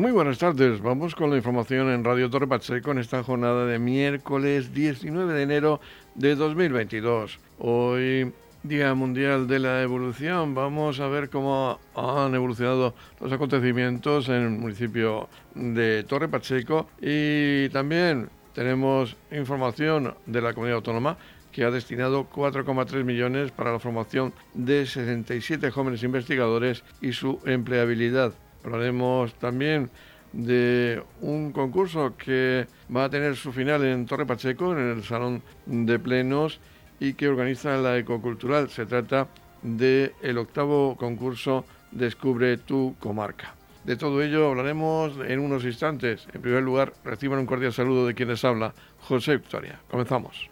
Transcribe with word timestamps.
Muy 0.00 0.12
buenas 0.12 0.38
tardes. 0.38 0.80
Vamos 0.80 1.14
con 1.14 1.28
la 1.28 1.36
información 1.36 1.90
en 1.90 2.02
Radio 2.04 2.30
Torre 2.30 2.46
Pacheco 2.46 2.90
en 2.90 3.00
esta 3.00 3.22
jornada 3.22 3.66
de 3.66 3.78
miércoles 3.78 4.72
19 4.72 5.34
de 5.34 5.42
enero 5.42 5.78
de 6.14 6.36
2022. 6.36 7.38
Hoy, 7.58 8.32
Día 8.62 8.94
Mundial 8.94 9.46
de 9.46 9.58
la 9.58 9.82
Evolución, 9.82 10.54
vamos 10.54 11.00
a 11.00 11.08
ver 11.08 11.28
cómo 11.28 11.78
han 11.94 12.34
evolucionado 12.34 12.94
los 13.20 13.30
acontecimientos 13.30 14.30
en 14.30 14.36
el 14.36 14.48
municipio 14.48 15.28
de 15.54 16.02
Torre 16.04 16.28
Pacheco 16.28 16.88
y 17.02 17.68
también 17.68 18.30
tenemos 18.54 19.18
información 19.30 20.14
de 20.24 20.40
la 20.40 20.54
comunidad 20.54 20.76
autónoma 20.76 21.18
que 21.52 21.64
ha 21.64 21.70
destinado 21.70 22.26
4,3 22.30 23.04
millones 23.04 23.50
para 23.50 23.72
la 23.72 23.78
formación 23.78 24.32
de 24.54 24.86
67 24.86 25.70
jóvenes 25.70 26.02
investigadores 26.02 26.84
y 27.02 27.12
su 27.12 27.38
empleabilidad. 27.44 28.32
Hablaremos 28.64 29.34
también 29.34 29.90
de 30.32 31.02
un 31.20 31.52
concurso 31.52 32.14
que 32.16 32.66
va 32.94 33.04
a 33.04 33.10
tener 33.10 33.36
su 33.36 33.52
final 33.52 33.84
en 33.84 34.06
Torre 34.06 34.26
Pacheco, 34.26 34.72
en 34.72 34.90
el 34.90 35.04
Salón 35.04 35.42
de 35.66 35.98
Plenos, 35.98 36.60
y 37.00 37.14
que 37.14 37.28
organiza 37.28 37.76
la 37.78 37.98
Ecocultural. 37.98 38.68
Se 38.68 38.86
trata 38.86 39.28
del 39.62 40.12
el 40.22 40.38
octavo 40.38 40.96
concurso 40.96 41.64
Descubre 41.90 42.56
tu 42.56 42.94
comarca. 43.00 43.54
De 43.84 43.96
todo 43.96 44.22
ello 44.22 44.48
hablaremos 44.48 45.14
en 45.26 45.40
unos 45.40 45.64
instantes. 45.64 46.26
En 46.32 46.40
primer 46.40 46.62
lugar, 46.62 46.92
reciban 47.04 47.40
un 47.40 47.46
cordial 47.46 47.72
saludo 47.72 48.06
de 48.06 48.14
quienes 48.14 48.44
habla, 48.44 48.74
José 49.00 49.38
Victoria. 49.38 49.80
Comenzamos. 49.90 50.50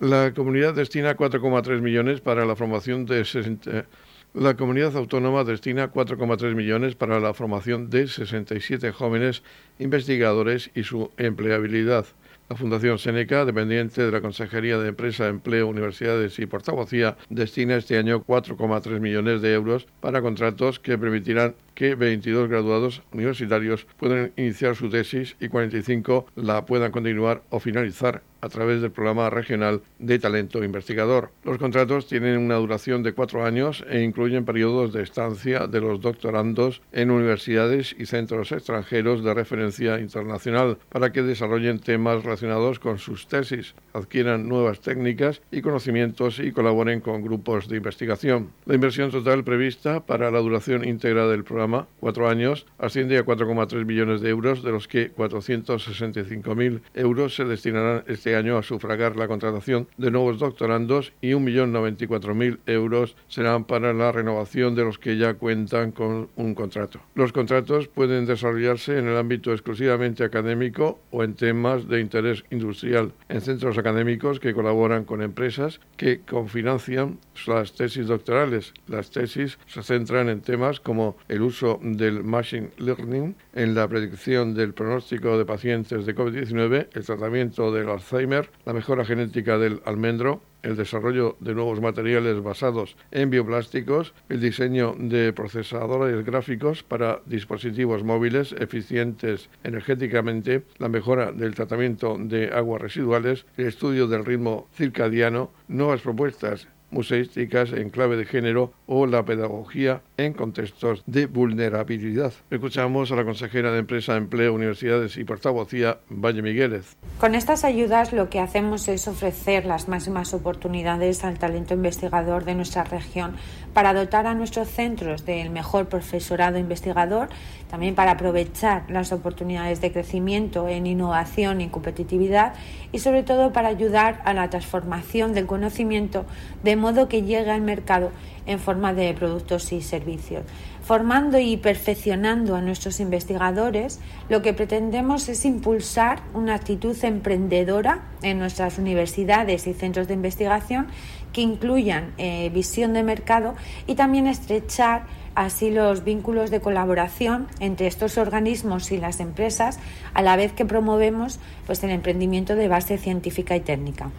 La 0.00 0.32
comunidad 0.32 0.74
destina 0.74 1.16
4,3 1.16 1.80
millones 1.80 2.20
para 2.20 2.46
la 2.46 2.54
formación 2.54 3.04
de 3.04 3.24
60... 3.24 3.86
La 4.34 4.54
comunidad 4.56 4.94
autónoma 4.96 5.42
destina 5.42 5.90
4,3 5.90 6.54
millones 6.54 6.94
para 6.94 7.18
la 7.18 7.34
formación 7.34 7.90
de 7.90 8.06
67 8.06 8.92
jóvenes 8.92 9.42
investigadores 9.80 10.70
y 10.76 10.84
su 10.84 11.10
empleabilidad. 11.16 12.06
La 12.48 12.56
Fundación 12.56 12.98
Seneca, 12.98 13.44
dependiente 13.44 14.02
de 14.02 14.12
la 14.12 14.20
Consejería 14.20 14.78
de 14.78 14.88
Empresa, 14.88 15.26
Empleo, 15.26 15.66
Universidades 15.66 16.38
y 16.38 16.46
Portavocía, 16.46 17.16
destina 17.28 17.76
este 17.76 17.98
año 17.98 18.24
4,3 18.24 19.00
millones 19.00 19.42
de 19.42 19.52
euros 19.52 19.88
para 20.00 20.22
contratos 20.22 20.78
que 20.78 20.96
permitirán 20.96 21.56
que 21.74 21.94
22 21.94 22.48
graduados 22.48 23.02
universitarios 23.12 23.86
puedan 23.98 24.32
iniciar 24.36 24.76
su 24.76 24.88
tesis 24.88 25.36
y 25.40 25.48
45 25.48 26.26
la 26.36 26.64
puedan 26.64 26.92
continuar 26.92 27.42
o 27.50 27.60
finalizar 27.60 28.22
a 28.40 28.48
través 28.48 28.80
del 28.80 28.90
programa 28.90 29.30
regional 29.30 29.82
de 29.98 30.18
talento 30.18 30.62
investigador. 30.62 31.30
Los 31.44 31.58
contratos 31.58 32.06
tienen 32.06 32.38
una 32.38 32.56
duración 32.56 33.02
de 33.02 33.12
cuatro 33.12 33.44
años 33.44 33.84
e 33.90 34.02
incluyen 34.02 34.44
periodos 34.44 34.92
de 34.92 35.02
estancia 35.02 35.66
de 35.66 35.80
los 35.80 36.00
doctorandos 36.00 36.82
en 36.92 37.10
universidades 37.10 37.94
y 37.98 38.06
centros 38.06 38.52
extranjeros 38.52 39.24
de 39.24 39.34
referencia 39.34 39.98
internacional 39.98 40.78
para 40.88 41.12
que 41.12 41.22
desarrollen 41.22 41.78
temas 41.78 42.22
relacionados 42.24 42.78
con 42.78 42.98
sus 42.98 43.28
tesis, 43.28 43.74
adquieran 43.92 44.48
nuevas 44.48 44.80
técnicas 44.80 45.42
y 45.50 45.62
conocimientos 45.62 46.38
y 46.38 46.52
colaboren 46.52 47.00
con 47.00 47.22
grupos 47.22 47.68
de 47.68 47.76
investigación. 47.76 48.50
La 48.66 48.74
inversión 48.74 49.10
total 49.10 49.44
prevista 49.44 50.04
para 50.04 50.30
la 50.30 50.38
duración 50.38 50.86
íntegra 50.86 51.26
del 51.26 51.44
programa, 51.44 51.86
cuatro 52.00 52.28
años, 52.28 52.66
asciende 52.78 53.18
a 53.18 53.24
4,3 53.24 53.84
millones 53.84 54.20
de 54.20 54.30
euros, 54.30 54.62
de 54.62 54.72
los 54.72 54.88
que 54.88 55.12
465.000 55.12 56.80
euros 56.94 57.34
se 57.34 57.44
destinarán 57.44 58.04
este 58.06 58.27
este 58.28 58.36
año 58.36 58.58
a 58.58 58.62
sufragar 58.62 59.16
la 59.16 59.26
contratación 59.26 59.88
de 59.96 60.10
nuevos 60.10 60.38
doctorandos 60.38 61.14
y 61.22 61.30
1.094.000 61.30 62.58
euros 62.66 63.16
serán 63.26 63.64
para 63.64 63.94
la 63.94 64.12
renovación 64.12 64.74
de 64.74 64.84
los 64.84 64.98
que 64.98 65.16
ya 65.16 65.32
cuentan 65.32 65.92
con 65.92 66.28
un 66.36 66.54
contrato. 66.54 67.00
Los 67.14 67.32
contratos 67.32 67.88
pueden 67.88 68.26
desarrollarse 68.26 68.98
en 68.98 69.08
el 69.08 69.16
ámbito 69.16 69.54
exclusivamente 69.54 70.24
académico 70.24 71.00
o 71.10 71.24
en 71.24 71.36
temas 71.36 71.88
de 71.88 72.00
interés 72.00 72.44
industrial, 72.50 73.12
en 73.30 73.40
centros 73.40 73.78
académicos 73.78 74.40
que 74.40 74.52
colaboran 74.52 75.04
con 75.04 75.22
empresas 75.22 75.80
que 75.96 76.20
confinancian 76.20 77.18
las 77.46 77.72
tesis 77.72 78.08
doctorales. 78.08 78.74
Las 78.88 79.10
tesis 79.10 79.58
se 79.66 79.82
centran 79.82 80.28
en 80.28 80.42
temas 80.42 80.80
como 80.80 81.16
el 81.28 81.40
uso 81.40 81.80
del 81.82 82.24
machine 82.24 82.68
learning 82.76 83.34
en 83.54 83.74
la 83.74 83.88
predicción 83.88 84.54
del 84.54 84.74
pronóstico 84.74 85.38
de 85.38 85.46
pacientes 85.46 86.04
de 86.04 86.14
COVID-19, 86.14 86.88
el 86.92 87.04
tratamiento 87.06 87.72
del 87.72 87.88
Alzheimer, 87.88 88.17
la 88.26 88.72
mejora 88.72 89.04
genética 89.04 89.58
del 89.58 89.80
almendro, 89.84 90.40
el 90.64 90.76
desarrollo 90.76 91.36
de 91.38 91.54
nuevos 91.54 91.80
materiales 91.80 92.42
basados 92.42 92.96
en 93.12 93.30
bioplásticos, 93.30 94.12
el 94.28 94.40
diseño 94.40 94.96
de 94.98 95.32
procesadores 95.32 96.24
gráficos 96.24 96.82
para 96.82 97.20
dispositivos 97.26 98.02
móviles 98.02 98.52
eficientes 98.58 99.50
energéticamente, 99.62 100.64
la 100.78 100.88
mejora 100.88 101.30
del 101.30 101.54
tratamiento 101.54 102.16
de 102.18 102.50
aguas 102.52 102.82
residuales, 102.82 103.46
el 103.56 103.66
estudio 103.66 104.08
del 104.08 104.24
ritmo 104.24 104.66
circadiano, 104.74 105.52
nuevas 105.68 106.00
propuestas 106.00 106.66
museísticas 106.90 107.72
en 107.72 107.90
clave 107.90 108.16
de 108.16 108.24
género 108.24 108.72
o 108.86 109.06
la 109.06 109.24
pedagogía 109.24 110.02
en 110.18 110.32
contextos 110.32 111.02
de 111.06 111.26
vulnerabilidad. 111.26 112.32
Escuchamos 112.50 113.12
a 113.12 113.16
la 113.16 113.24
consejera 113.24 113.70
de 113.70 113.78
Empresa, 113.78 114.16
Empleo, 114.16 114.52
Universidades 114.52 115.16
y 115.16 115.22
Portavocía, 115.22 115.98
Valle 116.10 116.42
Migueles. 116.42 116.96
Con 117.20 117.36
estas 117.36 117.64
ayudas 117.64 118.12
lo 118.12 118.28
que 118.28 118.40
hacemos 118.40 118.88
es 118.88 119.06
ofrecer 119.06 119.64
las 119.64 119.88
máximas 119.88 120.34
oportunidades 120.34 121.22
al 121.24 121.38
talento 121.38 121.74
investigador 121.74 122.44
de 122.44 122.56
nuestra 122.56 122.82
región 122.82 123.36
para 123.72 123.94
dotar 123.94 124.26
a 124.26 124.34
nuestros 124.34 124.68
centros 124.68 125.24
del 125.24 125.50
mejor 125.50 125.88
profesorado 125.88 126.58
investigador, 126.58 127.28
también 127.70 127.94
para 127.94 128.12
aprovechar 128.12 128.90
las 128.90 129.12
oportunidades 129.12 129.80
de 129.80 129.92
crecimiento 129.92 130.66
en 130.66 130.88
innovación 130.88 131.60
y 131.60 131.68
competitividad 131.68 132.54
y 132.90 132.98
sobre 132.98 133.22
todo 133.22 133.52
para 133.52 133.68
ayudar 133.68 134.20
a 134.24 134.34
la 134.34 134.50
transformación 134.50 135.32
del 135.32 135.46
conocimiento 135.46 136.26
de 136.64 136.74
modo 136.74 137.08
que 137.08 137.22
llegue 137.22 137.52
al 137.52 137.62
mercado 137.62 138.10
en 138.48 138.58
forma 138.58 138.92
de 138.92 139.14
productos 139.14 139.72
y 139.72 139.82
servicios. 139.82 140.42
Formando 140.82 141.38
y 141.38 141.58
perfeccionando 141.58 142.56
a 142.56 142.62
nuestros 142.62 142.98
investigadores, 142.98 144.00
lo 144.28 144.42
que 144.42 144.54
pretendemos 144.54 145.28
es 145.28 145.44
impulsar 145.44 146.22
una 146.34 146.54
actitud 146.54 146.96
emprendedora 147.04 148.00
en 148.22 148.38
nuestras 148.38 148.78
universidades 148.78 149.66
y 149.66 149.74
centros 149.74 150.08
de 150.08 150.14
investigación 150.14 150.88
que 151.32 151.42
incluyan 151.42 152.14
eh, 152.16 152.50
visión 152.52 152.94
de 152.94 153.02
mercado 153.02 153.54
y 153.86 153.94
también 153.96 154.26
estrechar 154.26 155.02
así 155.34 155.70
los 155.70 156.02
vínculos 156.02 156.50
de 156.50 156.60
colaboración 156.60 157.46
entre 157.60 157.86
estos 157.86 158.18
organismos 158.18 158.90
y 158.90 158.96
las 158.96 159.20
empresas, 159.20 159.78
a 160.14 160.22
la 160.22 160.36
vez 160.36 160.52
que 160.52 160.64
promovemos 160.64 161.38
pues, 161.66 161.84
el 161.84 161.90
emprendimiento 161.90 162.56
de 162.56 162.66
base 162.66 162.98
científica 162.98 163.54
y 163.54 163.60
técnica. 163.60 164.10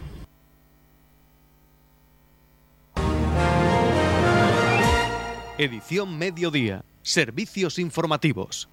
Edición 5.60 6.16
Mediodía. 6.16 6.86
Servicios 7.02 7.78
informativos. 7.78 8.66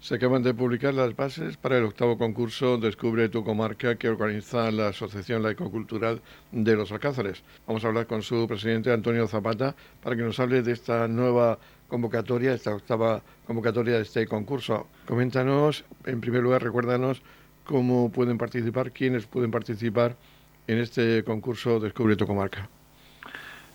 Se 0.00 0.16
acaban 0.16 0.42
de 0.42 0.52
publicar 0.52 0.94
las 0.94 1.14
bases 1.14 1.56
para 1.56 1.78
el 1.78 1.84
octavo 1.84 2.18
concurso 2.18 2.76
Descubre 2.76 3.28
tu 3.28 3.44
comarca 3.44 3.94
que 3.94 4.08
organiza 4.08 4.72
la 4.72 4.88
Asociación 4.88 5.44
Laico-Cultural 5.44 6.20
de 6.50 6.74
los 6.74 6.90
Alcázares. 6.90 7.44
Vamos 7.68 7.84
a 7.84 7.86
hablar 7.86 8.08
con 8.08 8.22
su 8.22 8.48
presidente 8.48 8.92
Antonio 8.92 9.28
Zapata 9.28 9.76
para 10.02 10.16
que 10.16 10.22
nos 10.22 10.40
hable 10.40 10.62
de 10.62 10.72
esta 10.72 11.06
nueva 11.06 11.60
convocatoria, 11.86 12.52
esta 12.52 12.74
octava 12.74 13.22
convocatoria 13.46 13.94
de 13.94 14.02
este 14.02 14.26
concurso. 14.26 14.88
Coméntanos, 15.06 15.84
en 16.04 16.20
primer 16.20 16.42
lugar, 16.42 16.64
recuérdanos 16.64 17.22
cómo 17.62 18.10
pueden 18.10 18.38
participar, 18.38 18.90
quiénes 18.90 19.24
pueden 19.24 19.52
participar 19.52 20.16
en 20.66 20.78
este 20.78 21.22
concurso 21.22 21.78
Descubre 21.78 22.16
tu 22.16 22.26
comarca. 22.26 22.68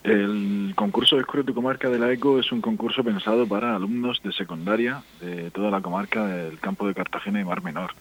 El 0.04 0.74
concurso 0.76 1.16
Descubre 1.16 1.46
tu 1.46 1.54
comarca 1.54 1.90
de 1.90 1.98
la 1.98 2.12
ECO 2.12 2.38
es 2.38 2.52
un 2.52 2.60
concurso 2.60 3.06
pensado 3.06 3.48
para 3.48 3.74
alumnos 3.74 4.22
de 4.22 4.34
secundaria 4.34 5.02
de 5.22 5.50
toda 5.50 5.72
la 5.72 5.80
comarca 5.80 6.28
del 6.28 6.60
campo 6.60 6.86
de 6.86 6.94
Cartagena 6.94 7.40
y 7.40 7.46
Mar 7.46 7.64
Menor. 7.64 7.92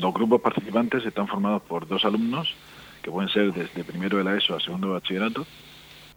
los 0.00 0.12
grupos 0.12 0.40
participantes 0.40 1.06
están 1.06 1.28
formados 1.28 1.62
por 1.62 1.86
dos 1.86 2.04
alumnos, 2.04 2.52
que 3.00 3.12
pueden 3.12 3.30
ser 3.30 3.52
desde 3.52 3.84
primero 3.84 4.18
de 4.18 4.24
la 4.24 4.36
ESO 4.36 4.56
a 4.56 4.60
segundo 4.60 4.88
de 4.88 4.94
bachillerato, 4.94 5.46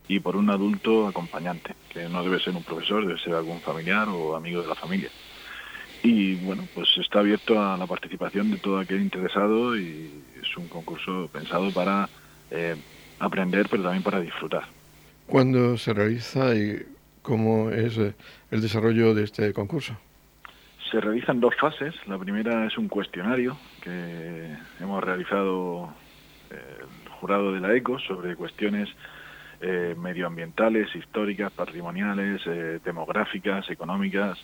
y 0.08 0.20
por 0.20 0.36
un 0.36 0.50
adulto 0.50 1.08
acompañante, 1.08 1.76
que 1.90 2.10
no 2.10 2.24
debe 2.24 2.40
ser 2.40 2.56
un 2.56 2.64
profesor, 2.64 3.06
debe 3.06 3.20
ser 3.20 3.36
algún 3.36 3.62
familiar 3.62 4.10
o 4.10 4.36
amigo 4.36 4.64
de 4.64 4.68
la 4.68 4.76
familia. 4.76 5.10
Y 6.02 6.36
bueno, 6.38 6.68
pues 6.74 6.90
está 6.98 7.20
abierto 7.20 7.62
a 7.62 7.78
la 7.78 7.86
participación 7.86 8.50
de 8.50 8.58
todo 8.58 8.80
aquel 8.80 9.02
interesado 9.02 9.78
y 9.78 10.10
es 10.42 10.58
un 10.58 10.68
concurso 10.68 11.30
pensado 11.32 11.70
para 11.70 12.10
eh, 12.50 12.76
aprender, 13.22 13.68
pero 13.70 13.84
también 13.84 14.04
para 14.04 14.20
disfrutar. 14.20 14.64
¿Cuándo 15.28 15.78
se 15.78 15.94
realiza 15.94 16.54
y 16.56 16.86
cómo 17.22 17.70
es 17.70 17.98
eh, 17.98 18.14
el 18.50 18.62
desarrollo 18.62 19.14
de 19.14 19.24
este 19.24 19.54
concurso? 19.54 19.96
Se 20.92 21.00
realizan 21.00 21.40
dos 21.40 21.56
fases. 21.56 21.96
La 22.08 22.18
primera 22.18 22.66
es 22.66 22.78
un 22.78 22.90
cuestionario 22.90 23.58
que 23.82 24.58
hemos 24.80 25.02
realizado 25.02 25.94
eh, 26.50 26.56
el 26.82 27.10
jurado 27.12 27.54
de 27.54 27.62
la 27.62 27.74
ECO 27.74 27.98
sobre 28.00 28.36
cuestiones 28.36 28.90
eh, 29.64 29.96
medioambientales, 29.96 30.94
históricas, 30.96 31.52
patrimoniales, 31.52 32.42
eh, 32.48 32.80
demográficas, 32.84 33.70
económicas, 33.70 34.40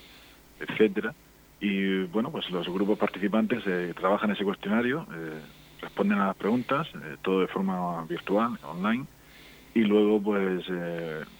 etcétera. 0.59 1.11
Y 1.59 2.03
bueno, 2.03 2.31
pues 2.31 2.47
los 2.51 2.69
grupos 2.69 2.99
participantes 2.99 3.63
eh, 3.65 3.95
trabajan 3.97 4.29
ese 4.29 4.43
cuestionario, 4.43 5.07
responden 5.81 6.19
a 6.19 6.27
las 6.27 6.35
preguntas, 6.35 6.87
todo 7.21 7.41
de 7.41 7.47
forma 7.47 8.03
virtual, 8.05 8.57
online. 8.63 9.05
Y 9.73 9.81
luego, 9.81 10.21
pues, 10.21 10.65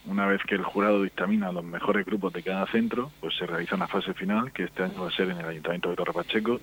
una 0.05 0.27
vez 0.27 0.41
que 0.47 0.55
el 0.55 0.63
jurado 0.63 1.01
dictamina 1.01 1.51
los 1.51 1.63
mejores 1.63 2.05
grupos 2.05 2.33
de 2.33 2.43
cada 2.43 2.67
centro, 2.67 3.11
pues 3.19 3.35
se 3.35 3.47
realiza 3.47 3.75
una 3.75 3.87
fase 3.87 4.13
final, 4.13 4.51
que 4.51 4.65
este 4.65 4.83
año 4.83 5.01
va 5.01 5.07
a 5.07 5.11
ser 5.11 5.29
en 5.29 5.37
el 5.37 5.45
Ayuntamiento 5.45 5.89
de 5.89 5.95
Torre 5.95 6.13
Pacheco, 6.13 6.59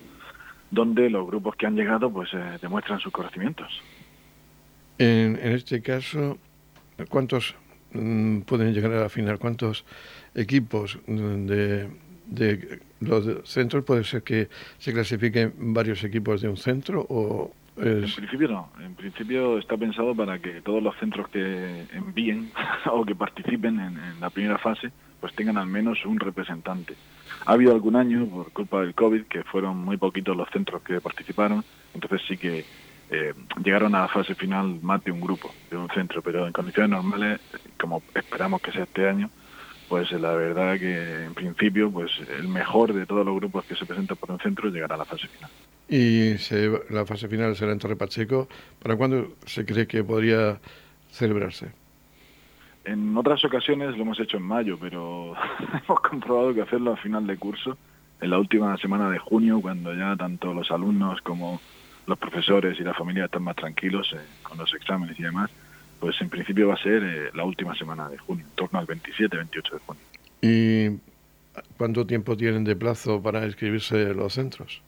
donde 0.71 1.09
los 1.09 1.27
grupos 1.27 1.55
que 1.55 1.65
han 1.65 1.75
llegado, 1.75 2.09
pues, 2.09 2.29
demuestran 2.61 2.99
sus 2.99 3.11
conocimientos. 3.11 3.81
En, 4.97 5.37
en 5.41 5.51
este 5.51 5.81
caso, 5.81 6.37
¿Cuántos 7.09 7.55
mm, 7.91 8.41
pueden 8.41 8.73
llegar 8.73 8.91
a 8.93 9.01
la 9.01 9.09
final? 9.09 9.39
¿Cuántos 9.39 9.85
equipos 10.33 10.97
de, 11.07 11.89
los 13.01 13.49
centros 13.49 13.83
puede 13.83 14.03
ser 14.03 14.23
que 14.23 14.49
se 14.79 14.93
clasifiquen 14.93 15.53
varios 15.73 16.03
equipos 16.03 16.41
de 16.41 16.49
un 16.49 16.57
centro 16.57 17.05
o 17.09 17.51
En 17.77 18.01
principio 18.01 18.47
no. 18.47 18.69
En 18.79 18.95
principio 18.95 19.57
está 19.57 19.75
pensado 19.75 20.15
para 20.15 20.39
que 20.39 20.61
todos 20.61 20.81
los 20.81 20.95
centros 20.97 21.27
que 21.29 21.85
envíen 21.93 22.51
o 22.91 23.03
que 23.05 23.15
participen 23.15 23.79
en, 23.79 23.97
en 23.97 24.19
la 24.19 24.29
primera 24.29 24.57
fase 24.57 24.91
pues 25.19 25.35
tengan 25.35 25.57
al 25.57 25.65
menos 25.65 26.05
un 26.05 26.19
representante. 26.19 26.93
Ha 27.45 27.53
habido 27.53 27.73
algún 27.73 27.95
año, 27.95 28.27
por 28.27 28.51
culpa 28.51 28.81
del 28.81 28.93
COVID, 28.93 29.23
que 29.23 29.43
fueron 29.43 29.77
muy 29.77 29.97
poquitos 29.97 30.37
los 30.37 30.47
centros 30.49 30.83
que 30.83 31.01
participaron, 31.01 31.63
entonces 31.95 32.21
sí 32.27 32.37
que 32.37 32.63
eh, 33.09 33.33
llegaron 33.63 33.95
a 33.95 34.01
la 34.01 34.07
fase 34.07 34.35
final 34.35 34.79
más 34.81 35.03
de 35.03 35.11
un 35.11 35.21
grupo, 35.21 35.51
de 35.69 35.77
un 35.77 35.89
centro, 35.89 36.21
pero 36.21 36.45
en 36.45 36.53
condiciones 36.53 36.91
normales, 36.91 37.39
como 37.79 38.03
esperamos 38.13 38.61
que 38.61 38.71
sea 38.71 38.83
este 38.83 39.07
año, 39.07 39.29
pues 39.87 40.11
la 40.11 40.33
verdad 40.33 40.79
que 40.79 41.25
en 41.25 41.33
principio 41.33 41.91
pues 41.91 42.11
el 42.37 42.47
mejor 42.47 42.93
de 42.93 43.05
todos 43.05 43.25
los 43.25 43.35
grupos 43.35 43.65
que 43.65 43.75
se 43.75 43.85
presentan 43.85 44.17
por 44.17 44.31
un 44.31 44.39
centro 44.39 44.69
llegará 44.69 44.95
a 44.95 44.99
la 44.99 45.05
fase 45.05 45.27
final. 45.27 45.49
Y 45.87 46.33
la 46.89 47.05
fase 47.05 47.27
final 47.27 47.55
será 47.55 47.71
en 47.71 47.79
Torre 47.79 47.95
Pacheco. 47.95 48.47
¿Para 48.81 48.95
cuándo 48.95 49.33
se 49.45 49.65
cree 49.65 49.87
que 49.87 50.03
podría 50.03 50.59
celebrarse? 51.11 51.71
En 52.85 53.15
otras 53.17 53.43
ocasiones 53.45 53.95
lo 53.95 54.03
hemos 54.03 54.19
hecho 54.19 54.37
en 54.37 54.43
mayo, 54.43 54.77
pero 54.79 55.33
hemos 55.87 55.99
comprobado 56.01 56.53
que 56.53 56.61
hacerlo 56.61 56.93
a 56.93 56.97
final 56.97 57.25
de 57.27 57.37
curso, 57.37 57.77
en 58.21 58.29
la 58.29 58.39
última 58.39 58.77
semana 58.77 59.09
de 59.09 59.19
junio, 59.19 59.59
cuando 59.61 59.93
ya 59.93 60.15
tanto 60.15 60.53
los 60.53 60.71
alumnos 60.71 61.21
como 61.21 61.59
los 62.07 62.17
profesores 62.17 62.79
y 62.79 62.83
la 62.83 62.93
familia 62.93 63.25
están 63.25 63.43
más 63.43 63.55
tranquilos 63.55 64.13
eh, 64.13 64.19
con 64.43 64.57
los 64.57 64.73
exámenes 64.73 65.19
y 65.19 65.23
demás, 65.23 65.49
pues 65.99 66.19
en 66.21 66.29
principio 66.29 66.67
va 66.67 66.75
a 66.75 66.83
ser 66.83 67.03
eh, 67.03 67.29
la 67.33 67.43
última 67.43 67.75
semana 67.75 68.09
de 68.09 68.17
junio, 68.17 68.45
en 68.45 68.55
torno 68.55 68.79
al 68.79 68.85
27, 68.85 69.37
28 69.37 69.75
de 69.75 69.81
junio. 69.85 70.03
¿Y 70.41 70.99
cuánto 71.77 72.05
tiempo 72.05 72.35
tienen 72.35 72.63
de 72.63 72.75
plazo 72.75 73.21
para 73.21 73.45
inscribirse 73.45 74.13
los 74.13 74.33
centros? 74.33 74.81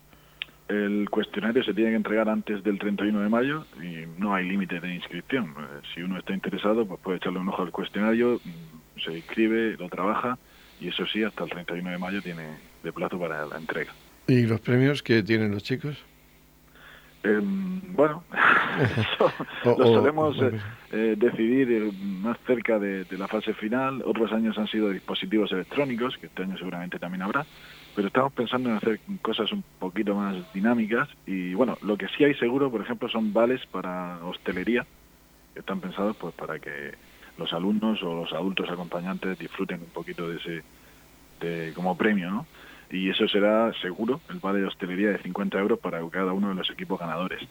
El 0.67 1.09
cuestionario 1.09 1.63
se 1.63 1.73
tiene 1.73 1.91
que 1.91 1.95
entregar 1.95 2.27
antes 2.27 2.61
del 2.63 2.77
31 2.77 3.21
de 3.21 3.29
mayo 3.29 3.65
y 3.81 4.05
no 4.19 4.35
hay 4.35 4.49
límite 4.49 4.81
de 4.81 4.93
inscripción. 4.93 5.55
Eh, 5.57 5.81
si 5.93 6.01
uno 6.01 6.19
está 6.19 6.33
interesado, 6.33 6.85
pues 6.85 6.99
puede 6.99 7.17
echarle 7.17 7.39
un 7.39 7.47
ojo 7.47 7.61
al 7.61 7.71
cuestionario, 7.71 8.41
mm, 8.43 8.99
se 8.99 9.13
inscribe, 9.13 9.77
lo 9.77 9.87
trabaja 9.87 10.37
y 10.81 10.89
eso 10.89 11.05
sí, 11.05 11.23
hasta 11.23 11.45
el 11.45 11.49
31 11.49 11.89
de 11.89 11.97
mayo 11.97 12.21
tiene 12.21 12.57
de 12.83 12.91
plazo 12.91 13.17
para 13.17 13.45
la 13.45 13.57
entrega. 13.57 13.93
¿Y 14.27 14.45
los 14.45 14.59
premios 14.59 15.01
que 15.01 15.23
tienen 15.23 15.51
los 15.51 15.63
chicos? 15.63 15.97
Em, 17.23 17.81
bueno, 17.93 18.23
lo 19.65 19.85
solemos 19.85 20.37
eh, 20.41 20.59
eh, 20.91 21.15
decidir 21.17 21.71
eh, 21.71 21.91
más 22.01 22.37
cerca 22.45 22.79
de, 22.79 23.05
la 23.17 23.27
fase 23.27 23.53
final. 23.53 24.03
Otros 24.05 24.31
años 24.31 24.57
han 24.57 24.67
sido 24.67 24.89
dispositivos 24.89 25.51
electrónicos, 25.51 26.17
que 26.17 26.27
este 26.27 26.43
año 26.43 26.57
seguramente 26.57 26.99
también 26.99 27.21
habrá, 27.23 27.45
pero 27.95 28.07
estamos 28.07 28.33
pensando 28.33 28.69
en 28.69 28.75
hacer 28.75 28.99
cosas 29.21 29.51
un 29.51 29.63
poquito 29.79 30.15
más 30.15 30.35
dinámicas. 30.53 31.09
Y 31.25 31.53
bueno, 31.53 31.77
lo 31.81 31.97
que 31.97 32.07
sí 32.09 32.23
hay 32.23 32.35
seguro, 32.35 32.71
por 32.71 32.81
ejemplo, 32.81 33.09
son 33.09 33.33
vales 33.33 33.65
para 33.67 34.19
hostelería, 34.23 34.85
que 35.53 35.59
están 35.59 35.79
pensados 35.79 36.15
pues 36.17 36.33
para 36.35 36.59
que 36.59 36.93
los 37.37 37.53
alumnos 37.53 38.01
o 38.03 38.15
los 38.15 38.33
adultos 38.33 38.69
acompañantes 38.69 39.37
disfruten 39.37 39.81
un 39.81 39.89
poquito 39.89 40.29
de 40.29 40.37
ese 40.37 40.63
de, 41.39 41.71
como 41.75 41.95
premio, 41.95 42.31
¿no? 42.31 42.47
y 42.89 43.09
eso 43.09 43.27
será 43.27 43.71
seguro 43.81 44.21
el 44.29 44.39
vale 44.39 44.59
de 44.59 44.65
hostelería 44.65 45.09
de 45.09 45.19
50 45.19 45.59
euros 45.59 45.79
para 45.79 45.99
cada 46.09 46.33
uno 46.33 46.49
de 46.49 46.55
los 46.55 46.69
equipos 46.69 46.99
ganadores. 46.99 47.41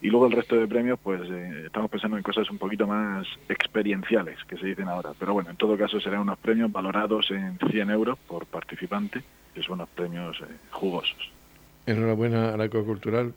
Y 0.00 0.08
luego 0.08 0.26
el 0.26 0.32
resto 0.32 0.54
de 0.56 0.68
premios, 0.68 0.98
pues 1.02 1.20
eh, 1.28 1.64
estamos 1.66 1.90
pensando 1.90 2.16
en 2.16 2.22
cosas 2.22 2.48
un 2.50 2.58
poquito 2.58 2.86
más 2.86 3.26
experienciales, 3.48 4.38
que 4.44 4.56
se 4.56 4.66
dicen 4.66 4.88
ahora. 4.88 5.12
Pero 5.18 5.32
bueno, 5.32 5.50
en 5.50 5.56
todo 5.56 5.76
caso 5.76 6.00
serán 6.00 6.20
unos 6.20 6.38
premios 6.38 6.70
valorados 6.70 7.30
en 7.30 7.58
100 7.70 7.90
euros 7.90 8.18
por 8.28 8.46
participante, 8.46 9.22
que 9.54 9.62
son 9.62 9.74
unos 9.74 9.88
premios 9.88 10.38
eh, 10.40 10.54
jugosos. 10.70 11.32
Enhorabuena 11.86 12.54
a 12.54 12.56
la 12.56 12.66
Ecocultural 12.66 13.34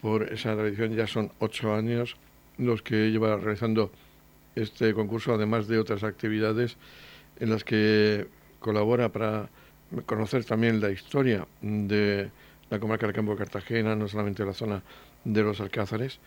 por 0.00 0.24
esa 0.24 0.56
tradición. 0.56 0.94
Ya 0.94 1.06
son 1.06 1.30
ocho 1.38 1.74
años 1.74 2.16
los 2.58 2.82
que 2.82 3.10
lleva 3.10 3.36
realizando 3.36 3.92
este 4.56 4.92
concurso, 4.94 5.34
además 5.34 5.68
de 5.68 5.78
otras 5.78 6.02
actividades 6.02 6.76
en 7.38 7.50
las 7.50 7.62
que 7.62 8.26
colabora 8.58 9.10
para 9.10 9.48
conocer 10.06 10.44
también 10.44 10.80
la 10.80 10.90
historia 10.90 11.46
de 11.62 12.30
la 12.68 12.78
comarca 12.78 13.06
del 13.06 13.14
Campo 13.14 13.32
de 13.32 13.38
Cartagena, 13.38 13.96
no 13.96 14.08
solamente 14.08 14.44
la 14.44 14.52
zona 14.52 14.82
de 15.24 15.42
los 15.42 15.60
Alcázares. 15.60 16.20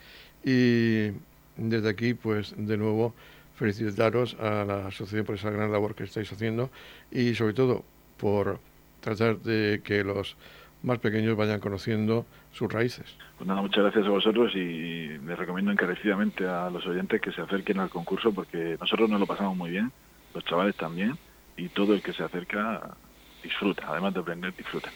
Y 0.43 1.11
desde 1.57 1.89
aquí, 1.89 2.13
pues 2.13 2.53
de 2.57 2.77
nuevo, 2.77 3.13
felicitaros 3.55 4.35
a 4.39 4.65
la 4.65 4.87
asociación 4.87 5.25
por 5.25 5.35
esa 5.35 5.49
gran 5.49 5.71
labor 5.71 5.95
que 5.95 6.03
estáis 6.03 6.31
haciendo 6.31 6.69
y 7.11 7.35
sobre 7.35 7.53
todo 7.53 7.83
por 8.17 8.59
tratar 8.99 9.39
de 9.39 9.81
que 9.83 10.03
los 10.03 10.35
más 10.81 10.99
pequeños 10.99 11.37
vayan 11.37 11.59
conociendo 11.59 12.25
sus 12.51 12.71
raíces. 12.71 13.05
Pues 13.37 13.47
nada, 13.47 13.61
muchas 13.61 13.83
gracias 13.83 14.05
a 14.05 14.09
vosotros 14.09 14.53
y 14.53 15.17
les 15.17 15.37
recomiendo 15.37 15.71
encarecidamente 15.71 16.45
a 16.45 16.69
los 16.69 16.85
oyentes 16.85 17.21
que 17.21 17.31
se 17.31 17.41
acerquen 17.41 17.79
al 17.79 17.89
concurso 17.89 18.33
porque 18.33 18.77
nosotros 18.79 19.09
nos 19.09 19.19
lo 19.19 19.25
pasamos 19.25 19.55
muy 19.55 19.71
bien, 19.71 19.91
los 20.33 20.43
chavales 20.45 20.75
también, 20.75 21.17
y 21.55 21.69
todo 21.69 21.93
el 21.93 22.01
que 22.01 22.13
se 22.13 22.23
acerca 22.23 22.95
disfruta, 23.41 23.85
además 23.87 24.13
de 24.13 24.19
aprender, 24.19 24.53
disfruta. 24.55 24.89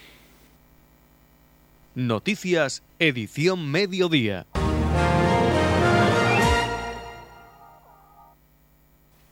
Noticias, 1.98 2.84
edición 3.00 3.72
mediodía. 3.72 4.46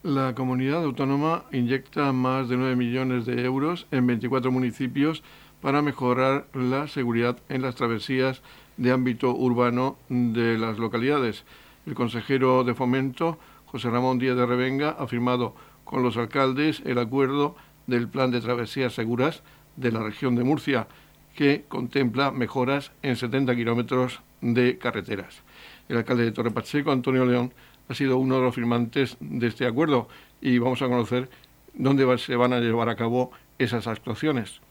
La 0.01 0.33
comunidad 0.33 0.83
autónoma 0.83 1.43
inyecta 1.51 2.11
más 2.11 2.49
de 2.49 2.57
9 2.57 2.75
millones 2.75 3.27
de 3.27 3.45
euros 3.45 3.85
en 3.91 4.07
24 4.07 4.51
municipios 4.51 5.21
para 5.61 5.83
mejorar 5.83 6.47
la 6.55 6.87
seguridad 6.87 7.37
en 7.49 7.61
las 7.61 7.75
travesías 7.75 8.41
de 8.77 8.91
ámbito 8.91 9.35
urbano 9.35 9.99
de 10.09 10.57
las 10.57 10.79
localidades. 10.79 11.43
El 11.85 11.93
consejero 11.93 12.63
de 12.63 12.73
fomento, 12.73 13.37
José 13.67 13.91
Ramón 13.91 14.17
Díaz 14.17 14.37
de 14.37 14.45
Revenga, 14.47 14.95
ha 14.97 15.05
firmado 15.05 15.53
con 15.83 16.01
los 16.01 16.17
alcaldes 16.17 16.81
el 16.83 16.97
acuerdo 16.97 17.55
del 17.85 18.07
Plan 18.07 18.31
de 18.31 18.41
Travesías 18.41 18.95
Seguras 18.95 19.43
de 19.75 19.91
la 19.91 20.01
región 20.01 20.35
de 20.35 20.43
Murcia, 20.43 20.87
que 21.35 21.65
contempla 21.67 22.31
mejoras 22.31 22.91
en 23.03 23.15
70 23.15 23.55
kilómetros 23.55 24.21
de 24.41 24.77
carreteras. 24.77 25.43
El 25.89 25.97
alcalde 25.97 26.23
de 26.23 26.31
Torre 26.31 26.51
Pacheco, 26.51 26.91
Antonio 26.91 27.25
León, 27.25 27.53
ha 27.89 27.93
sido 27.93 28.17
uno 28.17 28.37
de 28.37 28.41
los 28.41 28.55
firmantes 28.55 29.17
de 29.19 29.47
este 29.47 29.67
acuerdo 29.67 30.07
y 30.41 30.57
vamos 30.57 30.81
a 30.81 30.87
conocer 30.87 31.29
dónde 31.73 32.17
se 32.17 32.35
van 32.35 32.53
a 32.53 32.59
llevar 32.59 32.89
a 32.89 32.95
cabo 32.95 33.31
esas 33.59 33.87
actuaciones. 33.87 34.61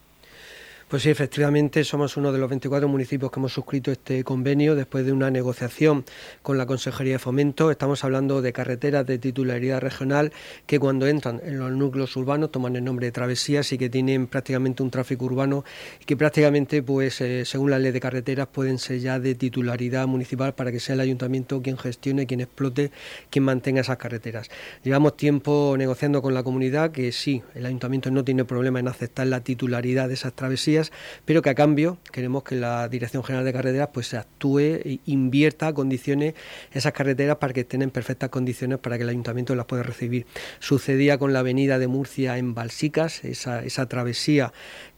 Pues 0.95 1.03
sí, 1.03 1.11
efectivamente, 1.11 1.83
somos 1.83 2.17
uno 2.17 2.31
de 2.31 2.39
los 2.39 2.49
24 2.49 2.87
municipios 2.87 3.33
que 3.33 3.41
hemos 3.41 3.53
suscrito 3.53 3.91
este 3.91 4.23
convenio 4.23 4.77
después 4.77 5.05
de 5.05 5.11
una 5.11 5.29
negociación 5.29 6.05
con 6.41 6.57
la 6.57 6.67
Consejería 6.67 7.15
de 7.15 7.19
Fomento. 7.19 7.73
Estamos 7.73 8.05
hablando 8.05 8.41
de 8.43 8.53
carreteras 8.53 9.05
de 9.05 9.19
titularidad 9.19 9.81
regional 9.81 10.33
que 10.67 10.79
cuando 10.79 11.09
entran 11.09 11.41
en 11.45 11.59
los 11.59 11.73
núcleos 11.73 12.15
urbanos 12.15 12.53
toman 12.53 12.77
el 12.77 12.85
nombre 12.85 13.07
de 13.07 13.11
travesías 13.11 13.73
y 13.73 13.79
que 13.79 13.91
tienen 13.91 14.29
prácticamente 14.29 14.85
un 14.85 14.91
tráfico 14.91 15.25
urbano 15.25 15.65
y 16.01 16.05
que 16.05 16.17
prácticamente, 16.17 16.81
pues 16.81 17.21
eh, 17.21 17.45
según 17.45 17.73
la 17.73 17.81
ley 17.81 17.91
de 17.91 17.99
carreteras, 17.99 18.47
pueden 18.47 18.79
ser 18.79 19.01
ya 19.01 19.19
de 19.19 19.35
titularidad 19.35 20.07
municipal 20.07 20.55
para 20.55 20.71
que 20.71 20.79
sea 20.79 20.95
el 20.95 21.01
ayuntamiento 21.01 21.61
quien 21.61 21.77
gestione, 21.77 22.29
quien 22.29 22.41
explote, 22.41 22.93
quien 23.31 23.45
mantenga 23.45 23.81
esas 23.81 23.97
carreteras. 23.97 24.49
Llevamos 24.85 25.17
tiempo 25.17 25.75
negociando 25.77 26.23
con 26.23 26.35
la 26.35 26.45
comunidad 26.45 26.93
que 26.93 27.11
sí, 27.11 27.43
el 27.57 27.67
ayuntamiento 27.67 28.13
no 28.13 28.23
tiene 28.23 28.45
problema 28.45 28.79
en 28.79 28.87
aceptar 28.87 29.27
la 29.27 29.41
titularidad 29.41 30.07
de 30.07 30.15
esas 30.15 30.33
travesías 30.35 30.84
pero 31.25 31.43
que 31.43 31.51
a 31.51 31.55
cambio 31.55 31.99
queremos 32.13 32.43
que 32.45 32.57
la 32.57 32.89
Dirección 32.89 33.23
General 33.23 33.45
de 33.45 33.53
Carreteras 33.53 33.89
pues 33.93 34.15
actúe 34.15 34.59
e 34.59 35.01
invierta, 35.07 35.73
condiciones 35.73 36.35
esas 36.73 36.93
carreteras 36.93 37.37
para 37.37 37.53
que 37.53 37.61
estén 37.61 37.83
en 37.83 37.91
perfectas 37.91 38.31
condiciones 38.31 38.79
para 38.79 38.97
que 38.97 39.05
el 39.05 39.09
ayuntamiento 39.09 39.55
las 39.55 39.67
pueda 39.67 39.83
recibir. 39.83 40.27
Sucedía 40.59 41.19
con 41.19 41.33
la 41.33 41.41
avenida 41.41 41.79
de 41.79 41.87
Murcia 41.87 42.39
en 42.39 42.55
Balsicas, 42.55 43.25
esa, 43.25 43.65
esa 43.65 43.87
travesía 43.87 44.53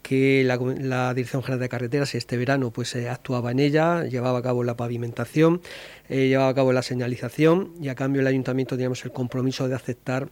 que 0.07 0.45
la, 0.45 1.15
Dirección 1.15 1.43
General 1.43 1.59
de 1.59 1.69
Carreteras 1.69 2.15
este 2.15 2.37
verano 2.37 2.71
pues 2.71 2.95
eh, 2.95 3.09
actuaba 3.09 3.51
en 3.51 3.59
ella, 3.59 4.05
llevaba 4.05 4.39
a 4.39 4.43
cabo 4.43 4.63
la 4.63 4.77
pavimentación, 4.77 5.61
eh, 6.09 6.29
llevaba 6.29 6.51
a 6.51 6.55
cabo 6.55 6.73
la 6.73 6.83
señalización 6.83 7.73
y 7.81 7.89
a 7.89 7.97
cambio 7.97 8.21
el 8.21 8.27
ayuntamiento 8.29 8.77
teníamos 8.77 9.05
el 9.05 9.11
compromiso 9.11 9.67
de 9.67 9.75
aceptar 9.75 10.29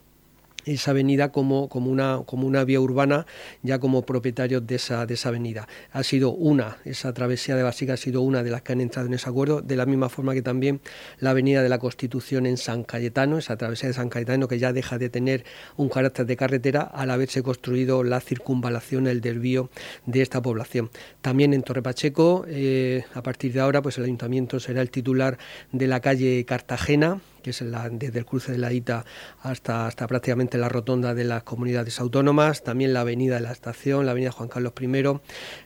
esa 0.65 0.91
avenida 0.93 1.33
como, 1.33 1.69
como, 1.69 1.91
una, 1.91 2.23
como 2.27 2.47
una 2.47 2.65
vía 2.65 2.81
urbana, 2.81 3.27
ya 3.63 3.79
como 3.79 4.03
propietarios 4.03 4.67
de 4.67 4.77
esa, 4.77 5.07
de 5.07 5.15
esa 5.15 5.29
avenida. 5.31 5.69
Ha 5.93 6.03
sido 6.03 6.31
una, 6.31 6.79
esa 6.85 7.13
travesía 7.13 7.57
de 7.57 7.63
Básica 7.63 7.95
ha 7.95 7.97
sido 7.97 8.23
una 8.23 8.43
de 8.43 8.51
las 8.51 8.63
que 8.63 8.73
han 8.73 8.81
entrado 8.81 9.09
en 9.09 9.15
ese 9.15 9.29
acuerdo, 9.29 9.61
de 9.61 9.77
la 9.77 9.87
misma 9.87 10.09
forma 10.09 10.35
que 10.35 10.43
también 10.43 10.81
la 11.19 11.31
avenida 11.31 11.63
de 11.63 11.69
la 11.69 11.79
Constitución 11.79 12.47
en 12.47 12.57
San 12.57 12.85
Cayetano, 12.85 13.39
esa 13.39 13.57
travesía 13.57 13.89
de 13.89 13.95
San 13.95 14.09
Cayetano 14.09 14.49
que 14.49 14.59
ya 14.59 14.73
deja 14.73 14.99
de 14.99 15.09
tener 15.09 15.45
un 15.77 15.89
carácter 15.89 16.27
de 16.27 16.37
carretera 16.37 16.83
al 16.83 17.11
haberse 17.11 17.43
construido 17.43 18.03
la 18.05 18.21
circunvalación, 18.21 19.07
el 19.07 19.21
desvío 19.21 19.71
de 20.07 20.23
esta 20.23 20.43
población. 20.43 20.91
También 21.21 21.55
en 21.55 21.63
Torre 21.63 21.83
Pacheco, 21.83 22.45
eh, 22.49 23.05
a 23.15 23.23
partir 23.23 23.53
de 23.53 23.61
ahora, 23.61 23.83
pues 23.83 23.99
el 23.99 24.05
ayuntamiento 24.05 24.61
será 24.61 24.83
el 24.83 24.91
titular 24.91 25.39
de 25.73 25.87
la 25.87 26.01
calle 26.01 26.45
Cartagena, 26.45 27.21
que 27.45 27.51
es 27.51 27.63
desde 27.93 28.19
el 28.19 28.25
cruce 28.25 28.53
de 28.53 28.59
la 28.59 28.73
ITA 28.73 29.05
hasta, 29.43 29.91
prácticamente 30.09 30.57
la 30.57 30.71
rotonda 30.71 31.15
de 31.15 31.25
las 31.25 31.43
comunidades 31.43 32.01
autónomas, 32.01 32.65
también 32.65 32.95
la 32.95 33.03
avenida 33.03 33.35
de 33.35 33.43
la 33.43 33.53
estación, 33.53 34.07
la 34.07 34.13
avenida 34.13 34.33
Juan 34.33 34.49
Carlos 34.49 34.73
I, 34.81 35.03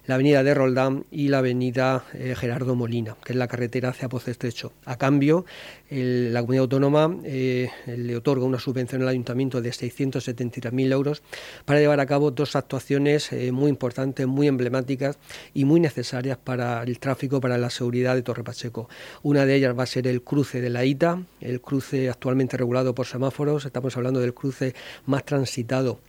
la 0.07 0.15
avenida 0.17 0.43
de 0.43 0.55
Roldán 0.55 1.07
y 1.13 1.29
la 1.29 1.39
avenida 1.39 2.05
eh, 2.15 2.35
Gerardo 2.37 2.75
Molina, 2.75 3.17
que 3.25 3.33
es 3.33 3.39
la 3.39 3.47
carretera 3.47 3.91
hacia 3.91 4.09
Pozo 4.09 4.33
Estrecho. 4.33 4.73
A 4.87 4.99
cambio, 4.99 5.45
la 5.91 6.41
comunidad 6.41 6.63
autónoma 6.63 7.17
eh, 7.25 7.71
le 7.87 8.17
otorga 8.17 8.45
una 8.45 8.59
subvención 8.59 9.03
al 9.03 9.09
ayuntamiento 9.09 9.63
de 9.63 9.71
673.000 9.71 10.93
euros 10.93 11.23
para 11.65 11.79
llevar 11.79 12.01
a 12.01 12.07
cabo 12.07 12.33
dos 12.33 12.57
actuaciones 12.57 13.33
eh, 13.33 13.53
muy 13.53 13.71
importantes, 13.71 14.27
muy 14.27 14.49
emblemáticas 14.49 15.19
y 15.55 15.65
muy 15.65 15.79
necesarias 15.79 16.39
para 16.39 16.83
el 16.83 16.99
tráfico, 16.99 17.41
para 17.41 17.57
la 17.57 17.71
seguridad 17.71 18.17
de 18.17 18.23
Torre 18.23 18.43
Pacheco. 18.43 18.89
Una 19.23 19.47
de 19.47 19.55
ellas 19.55 19.79
va 19.79 19.85
a 19.85 19.87
ser 19.87 20.09
el 20.09 20.23
cruce 20.23 20.61
de 20.61 20.71
la 20.71 20.85
ITA, 20.85 21.23
el 21.41 21.61
cruce 21.69 22.09
actualmente 22.09 22.57
regulado 22.57 22.95
por 22.95 23.05
semáforos, 23.05 23.67
estamos 23.67 23.95
hablando 23.95 24.21
del 24.21 24.33
cruce 24.33 24.75
más 25.05 25.23
transitado 25.27 26.01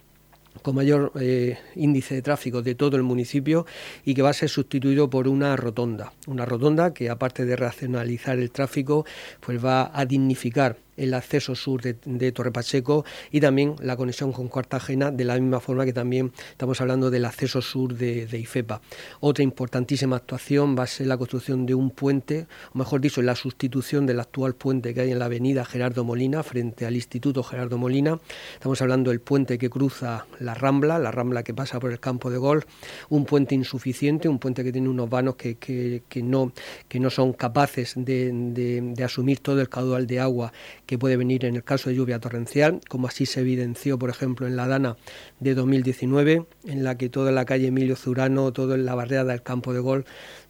con 0.62 0.76
mayor 0.76 1.12
eh, 1.20 1.58
índice 1.76 2.16
de 2.16 2.22
tráfico 2.22 2.62
de 2.62 2.76
todo 2.76 2.96
el 2.96 3.04
municipio 3.04 3.66
y 4.06 4.14
que 4.14 4.22
va 4.22 4.30
a 4.30 4.34
ser 4.34 4.48
sustituido 4.50 5.10
por 5.10 5.28
una 5.28 5.56
rotonda. 5.58 6.14
Una 6.28 6.46
rotonda 6.46 6.94
que 6.94 7.10
aparte 7.10 7.46
de 7.46 7.58
racionalizar 7.58 8.40
el 8.40 8.52
tráfico, 8.52 9.06
pues 9.42 9.64
va 9.64 9.92
a 9.94 10.06
dignificar 10.06 10.78
el 11.00 11.14
acceso 11.14 11.56
sur 11.56 11.82
de, 11.82 12.32
Torre 12.32 12.52
Pacheco 12.52 13.06
y 13.32 13.40
también 13.40 13.76
la 13.82 13.96
conexión 13.96 14.32
con 14.32 14.50
Cartagena, 14.50 15.12
de 15.12 15.24
la 15.24 15.40
misma 15.40 15.60
forma 15.60 15.86
que 15.86 15.94
también 15.94 16.32
estamos 16.52 16.80
hablando 16.82 17.10
del 17.10 17.26
acceso 17.26 17.62
sur 17.62 17.96
de, 17.96 18.28
IFEPA. 18.40 18.82
Otra 19.22 19.44
importantísima 19.44 20.18
actuación 20.18 20.76
va 20.78 20.84
a 20.84 20.88
ser 20.88 21.08
la 21.08 21.18
construcción 21.18 21.66
de 21.66 21.74
un 21.74 21.92
puente, 21.92 22.48
o 22.74 22.78
mejor 22.78 23.02
dicho, 23.02 23.22
la 23.22 23.36
sustitución 23.36 24.06
del 24.06 24.20
actual 24.20 24.56
puente 24.56 24.94
que 24.94 25.02
hay 25.02 25.12
en 25.12 25.20
la 25.20 25.26
avenida 25.26 25.66
Gerardo 25.66 26.04
Molina, 26.04 26.44
frente 26.44 26.86
al 26.86 26.96
Instituto 26.96 27.44
Gerardo 27.44 27.78
Molina. 27.78 28.20
Estamos 28.54 28.82
hablando 28.82 29.10
del 29.12 29.22
puente 29.22 29.58
que 29.58 29.70
cruza 29.70 30.26
la 30.40 30.54
Rambla, 30.54 31.00
la 31.00 31.12
Rambla 31.12 31.44
que 31.44 31.54
pasa 31.54 31.80
por 31.80 31.92
el 31.92 32.00
campo 32.00 32.30
de 32.30 32.38
golf, 32.38 32.66
un 33.10 33.26
puente 33.26 33.56
insuficiente, 33.56 34.28
un 34.28 34.40
puente 34.40 34.64
que 34.64 34.72
tiene 34.72 34.90
unos 34.90 35.10
vanos 35.10 35.36
que, 35.36 36.04
no, 36.24 36.52
que 36.88 37.00
no 37.00 37.10
son 37.10 37.34
capaces 37.34 37.94
de 37.96 39.04
asumir 39.04 39.40
todo 39.40 39.62
el 39.62 39.70
caudal 39.70 40.06
de 40.06 40.20
agua 40.20 40.52
que 40.90 40.98
puede 40.98 41.18
venir 41.18 41.46
en 41.46 41.56
el 41.56 41.64
caso 41.64 41.92
de 41.92 41.96
lluvia 41.96 42.18
torrencial, 42.18 42.82
como 42.90 43.08
así 43.08 43.28
se 43.28 43.42
evidenció, 43.42 44.00
por 44.00 44.10
ejemplo, 44.10 44.48
en 44.48 44.56
la 44.56 44.66
Dana 44.66 44.98
de 45.40 45.54
2019, 45.54 46.48
en 46.66 46.84
la 46.84 46.98
que 46.98 47.10
toda 47.10 47.32
la 47.32 47.46
calle 47.46 47.68
Emilio 47.68 47.96
Zurano, 47.96 48.52
toda 48.54 48.76
la 48.76 48.96
barrera 48.96 49.24
del 49.24 49.44
campo 49.44 49.72
de 49.72 49.82
gol, 49.82 50.06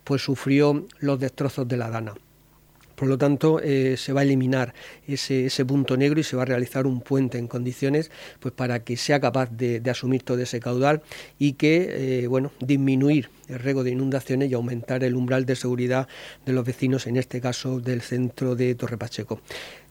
pues 0.05 0.22
sufrió 0.22 0.88
los 1.00 1.19
destrozos 1.19 1.67
de 1.67 1.75
la 1.75 1.89
Dana. 1.89 2.13
Por 3.00 3.08
lo 3.08 3.17
tanto, 3.17 3.62
eh, 3.62 3.96
se 3.98 4.12
va 4.12 4.22
a 4.22 4.24
eliminar 4.24 4.74
ese, 5.08 5.50
punto 5.65 5.96
negro 5.96 6.19
y 6.19 6.24
se 6.24 6.36
va 6.36 6.43
a 6.43 6.46
realizar 6.46 6.86
un 6.86 7.00
puente 7.00 7.38
en 7.38 7.48
condiciones 7.48 8.12
pues, 8.41 8.53
para 8.53 8.84
que 8.84 8.98
sea 8.98 9.22
capaz 9.22 9.50
de, 9.51 9.81
asumir 9.89 10.24
todo 10.24 10.39
ese 10.41 10.60
caudal 10.60 11.01
y 11.38 11.53
que, 11.53 12.24
eh, 12.24 12.27
bueno, 12.27 12.51
disminuir 12.60 13.29
el 13.48 13.60
riesgo 13.60 13.86
de 13.86 13.91
inundaciones 13.91 14.51
y 14.51 14.53
aumentar 14.53 15.05
el 15.05 15.15
umbral 15.15 15.46
de 15.46 15.55
seguridad 15.55 16.10
de 16.46 16.51
los 16.51 16.65
vecinos, 16.65 17.08
en 17.08 17.15
este 17.15 17.39
caso 17.39 17.79
del 17.79 18.01
centro 18.01 18.55
de 18.55 18.75
Torre 18.75 18.98
Pacheco. 18.98 19.39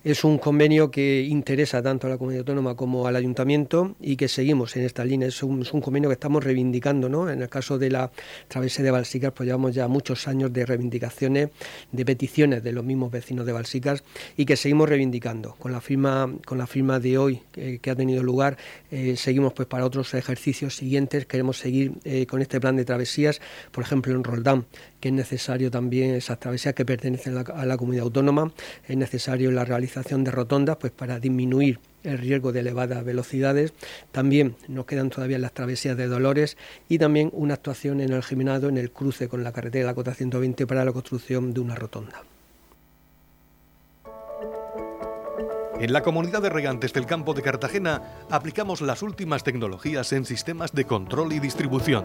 Es 0.08 0.24
un 0.24 0.38
convenio 0.38 0.90
que 0.90 1.20
interesa 1.20 1.82
tanto 1.82 2.06
a 2.06 2.10
la 2.10 2.16
comunidad 2.16 2.40
autónoma 2.40 2.74
como 2.74 3.06
al 3.06 3.14
ayuntamiento 3.14 3.94
y 4.00 4.16
que 4.16 4.26
seguimos 4.26 4.74
en 4.74 4.86
esta 4.86 5.04
línea. 5.04 5.28
Es 5.28 5.42
un, 5.42 5.62
convenio 5.82 6.08
que 6.08 6.14
estamos 6.14 6.42
reivindicando. 6.42 7.10
¿no? 7.10 7.28
En 7.28 7.42
el 7.42 7.50
caso 7.50 7.78
de 7.78 7.90
la 7.90 8.10
travesía 8.48 8.82
de 8.86 8.90
Balsicas, 8.90 9.32
pues 9.36 9.46
llevamos 9.46 9.74
ya 9.74 9.86
muchos 9.86 10.26
años 10.26 10.50
de 10.50 10.64
reivindicaciones, 10.64 11.50
de 11.92 12.04
peticiones 12.06 12.64
de 12.64 12.72
los 12.72 12.86
mismos 12.86 13.10
vecinos 13.10 13.44
de 13.44 13.52
Balsicas 13.52 14.02
y 14.34 14.46
que 14.46 14.56
seguimos 14.56 14.88
reivindicando. 14.88 15.56
Con 15.56 15.72
la 15.72 15.82
firma, 15.82 16.32
con 16.46 16.56
la 16.56 16.66
firma 16.66 16.98
de 17.00 17.18
hoy 17.18 17.42
que 17.52 17.90
ha 17.90 17.94
tenido 17.94 18.22
lugar, 18.22 18.56
eh, 18.90 19.14
seguimos 19.14 19.52
pues 19.52 19.68
para 19.68 19.84
otros 19.84 20.14
ejercicios 20.14 20.74
siguientes. 20.74 21.26
Queremos 21.26 21.58
seguir 21.58 21.92
eh, 22.04 22.24
con 22.24 22.40
este 22.40 22.58
plan 22.62 22.76
de 22.76 22.86
travesías, 22.86 23.42
por 23.72 23.84
ejemplo 23.84 24.14
en 24.14 24.24
Roldán, 24.24 24.64
que 25.00 25.08
es 25.08 25.14
necesario 25.14 25.70
también 25.70 26.14
esas 26.14 26.40
travesías 26.40 26.74
que 26.74 26.86
pertenecen 26.86 27.36
a 27.36 27.66
la, 27.66 27.76
comunidad 27.76 28.04
autónoma, 28.04 28.54
es 28.88 28.96
necesario 28.96 29.50
la 29.50 29.66
realización 29.66 29.97
de 30.02 30.30
rotondas 30.30 30.76
pues 30.76 30.92
para 30.92 31.20
disminuir 31.20 31.80
el 32.02 32.18
riesgo 32.18 32.52
de 32.52 32.60
elevadas 32.60 33.04
velocidades. 33.04 33.72
También 34.12 34.56
nos 34.68 34.86
quedan 34.86 35.10
todavía 35.10 35.38
las 35.38 35.52
travesías 35.52 35.96
de 35.96 36.06
Dolores 36.06 36.56
y 36.88 36.98
también 36.98 37.30
una 37.32 37.54
actuación 37.54 38.00
en 38.00 38.12
el 38.12 38.22
Jimenado 38.22 38.68
en 38.68 38.78
el 38.78 38.90
cruce 38.90 39.28
con 39.28 39.44
la 39.44 39.52
carretera 39.52 39.84
de 39.84 39.86
la 39.90 39.94
Cota 39.94 40.14
120 40.14 40.66
para 40.66 40.84
la 40.84 40.92
construcción 40.92 41.52
de 41.52 41.60
una 41.60 41.74
rotonda. 41.74 42.22
En 45.80 45.92
la 45.92 46.02
comunidad 46.02 46.42
de 46.42 46.50
regantes 46.50 46.92
del 46.92 47.06
campo 47.06 47.34
de 47.34 47.42
Cartagena 47.42 48.02
aplicamos 48.30 48.80
las 48.80 49.02
últimas 49.02 49.44
tecnologías 49.44 50.12
en 50.12 50.24
sistemas 50.24 50.72
de 50.72 50.84
control 50.84 51.32
y 51.32 51.38
distribución 51.38 52.04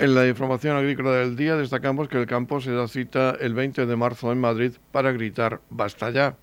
En 0.00 0.14
la 0.14 0.26
información 0.26 0.78
agrícola 0.78 1.10
del 1.10 1.36
día 1.36 1.56
destacamos 1.56 2.08
que 2.08 2.16
el 2.16 2.26
campo 2.26 2.58
se 2.62 2.72
da 2.72 2.88
cita 2.88 3.36
el 3.38 3.52
20 3.52 3.84
de 3.84 3.96
marzo 3.96 4.32
en 4.32 4.40
Madrid 4.40 4.72
para 4.92 5.12
gritar 5.12 5.60
basta 5.68 6.08
ya. 6.08 6.38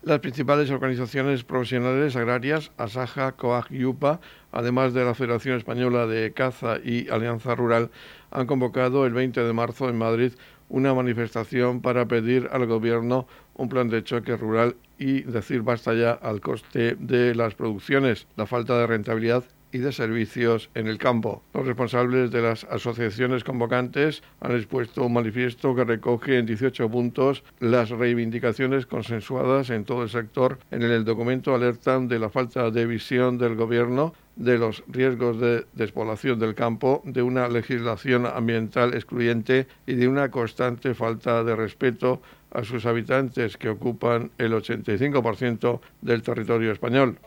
Las 0.00 0.20
principales 0.20 0.70
organizaciones 0.70 1.44
profesionales 1.44 2.16
agrarias, 2.16 2.72
Asaja, 2.78 3.32
COAG 3.32 3.66
y 3.72 3.84
UPA, 3.84 4.20
además 4.50 4.94
de 4.94 5.04
la 5.04 5.14
Federación 5.14 5.58
Española 5.58 6.06
de 6.06 6.32
Caza 6.32 6.78
y 6.82 7.10
Alianza 7.10 7.54
Rural, 7.54 7.90
han 8.30 8.46
convocado 8.46 9.04
el 9.04 9.12
20 9.12 9.42
de 9.42 9.52
marzo 9.52 9.90
en 9.90 9.98
Madrid 9.98 10.32
una 10.70 10.94
manifestación 10.94 11.82
para 11.82 12.08
pedir 12.08 12.48
al 12.50 12.64
Gobierno 12.64 13.26
un 13.52 13.68
plan 13.68 13.90
de 13.90 14.02
choque 14.02 14.34
rural 14.34 14.76
y 14.96 15.24
decir 15.24 15.60
basta 15.60 15.92
ya 15.92 16.12
al 16.12 16.40
coste 16.40 16.96
de 16.98 17.34
las 17.34 17.54
producciones, 17.54 18.26
la 18.36 18.46
falta 18.46 18.78
de 18.78 18.86
rentabilidad 18.86 19.44
y 19.72 19.78
de 19.78 19.92
servicios 19.92 20.70
en 20.74 20.86
el 20.86 20.98
campo. 20.98 21.42
Los 21.54 21.66
responsables 21.66 22.30
de 22.30 22.42
las 22.42 22.64
asociaciones 22.64 23.44
convocantes 23.44 24.22
han 24.40 24.52
expuesto 24.52 25.04
un 25.04 25.12
manifiesto 25.12 25.74
que 25.74 25.84
recoge 25.84 26.38
en 26.38 26.46
18 26.46 26.88
puntos 26.88 27.44
las 27.60 27.90
reivindicaciones 27.90 28.86
consensuadas 28.86 29.70
en 29.70 29.84
todo 29.84 30.02
el 30.02 30.08
sector. 30.10 30.58
En 30.70 30.82
el 30.82 31.04
documento 31.04 31.54
alertan 31.54 32.08
de 32.08 32.18
la 32.18 32.30
falta 32.30 32.70
de 32.70 32.86
visión 32.86 33.38
del 33.38 33.56
Gobierno 33.56 34.14
de 34.38 34.56
los 34.56 34.84
riesgos 34.86 35.40
de 35.40 35.66
despoblación 35.72 36.38
del 36.38 36.54
campo, 36.54 37.02
de 37.04 37.22
una 37.22 37.48
legislación 37.48 38.24
ambiental 38.24 38.94
excluyente 38.94 39.66
y 39.84 39.94
de 39.94 40.06
una 40.06 40.30
constante 40.30 40.94
falta 40.94 41.42
de 41.42 41.56
respeto 41.56 42.22
a 42.52 42.62
sus 42.62 42.86
habitantes 42.86 43.56
que 43.56 43.68
ocupan 43.68 44.30
el 44.38 44.52
85% 44.52 45.80
del 46.00 46.22
territorio 46.22 46.72
español. 46.72 47.18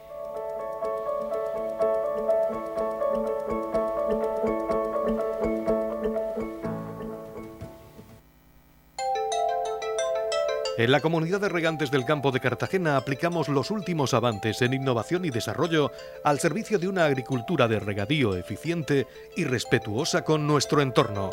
En 10.81 10.91
la 10.91 10.99
comunidad 10.99 11.39
de 11.39 11.47
regantes 11.47 11.91
del 11.91 12.05
campo 12.05 12.31
de 12.31 12.39
Cartagena 12.39 12.97
aplicamos 12.97 13.49
los 13.49 13.69
últimos 13.69 14.15
avances 14.15 14.63
en 14.63 14.73
innovación 14.73 15.23
y 15.25 15.29
desarrollo 15.29 15.91
al 16.23 16.39
servicio 16.39 16.79
de 16.79 16.87
una 16.87 17.05
agricultura 17.05 17.67
de 17.67 17.79
regadío 17.79 18.35
eficiente 18.35 19.05
y 19.37 19.43
respetuosa 19.43 20.23
con 20.23 20.47
nuestro 20.47 20.81
entorno. 20.81 21.29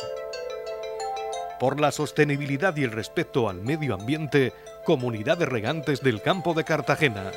Por 1.59 1.79
la 1.79 1.91
sostenibilidad 1.91 2.77
y 2.77 2.83
el 2.83 2.91
respeto 2.91 3.49
al 3.49 3.63
medio 3.63 3.95
ambiente, 3.95 4.53
Comunidad 4.85 5.39
de 5.39 5.47
Regantes 5.47 6.01
del 6.01 6.21
Campo 6.21 6.53
de 6.53 6.63
Cartagena. 6.63 7.31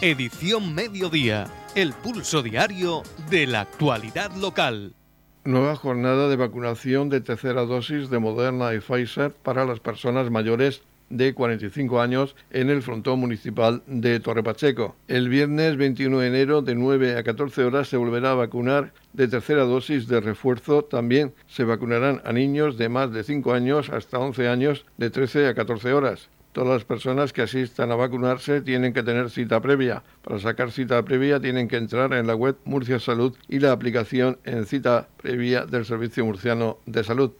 Edición 0.00 0.74
Mediodía, 0.74 1.46
el 1.74 1.92
pulso 1.92 2.42
diario 2.42 3.02
de 3.28 3.46
la 3.46 3.60
actualidad 3.60 4.32
local. 4.36 4.94
Nueva 5.42 5.74
jornada 5.74 6.28
de 6.28 6.36
vacunación 6.36 7.08
de 7.08 7.22
tercera 7.22 7.64
dosis 7.64 8.10
de 8.10 8.18
Moderna 8.18 8.74
y 8.74 8.80
Pfizer 8.80 9.32
para 9.32 9.64
las 9.64 9.80
personas 9.80 10.30
mayores 10.30 10.82
de 11.08 11.32
45 11.32 12.02
años 12.02 12.36
en 12.50 12.68
el 12.68 12.82
frontón 12.82 13.20
municipal 13.20 13.82
de 13.86 14.20
Torre 14.20 14.42
Pacheco. 14.42 14.96
El 15.08 15.30
viernes 15.30 15.78
21 15.78 16.18
de 16.18 16.26
enero 16.26 16.60
de 16.60 16.74
9 16.74 17.16
a 17.16 17.22
14 17.22 17.64
horas 17.64 17.88
se 17.88 17.96
volverá 17.96 18.32
a 18.32 18.34
vacunar 18.34 18.92
de 19.14 19.28
tercera 19.28 19.64
dosis 19.64 20.08
de 20.08 20.20
refuerzo. 20.20 20.84
También 20.84 21.32
se 21.46 21.64
vacunarán 21.64 22.20
a 22.26 22.34
niños 22.34 22.76
de 22.76 22.90
más 22.90 23.10
de 23.10 23.24
5 23.24 23.54
años 23.54 23.88
hasta 23.88 24.18
11 24.18 24.46
años 24.46 24.84
de 24.98 25.08
13 25.08 25.48
a 25.48 25.54
14 25.54 25.94
horas. 25.94 26.28
Todas 26.52 26.70
las 26.70 26.84
personas 26.84 27.32
que 27.32 27.42
asistan 27.42 27.92
a 27.92 27.94
vacunarse 27.94 28.60
tienen 28.60 28.92
que 28.92 29.04
tener 29.04 29.30
cita 29.30 29.60
previa. 29.60 30.02
Para 30.22 30.40
sacar 30.40 30.72
cita 30.72 31.00
previa 31.04 31.40
tienen 31.40 31.68
que 31.68 31.76
entrar 31.76 32.12
en 32.12 32.26
la 32.26 32.34
web 32.34 32.56
Murcia 32.64 32.98
Salud 32.98 33.36
y 33.48 33.60
la 33.60 33.70
aplicación 33.70 34.38
en 34.44 34.66
cita 34.66 35.08
previa 35.16 35.64
del 35.64 35.84
Servicio 35.84 36.24
Murciano 36.24 36.78
de 36.86 37.04
Salud. 37.04 37.32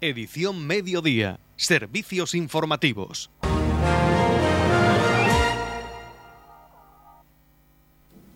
Edición 0.00 0.66
Mediodía. 0.66 1.38
Servicios 1.56 2.34
informativos. 2.34 3.30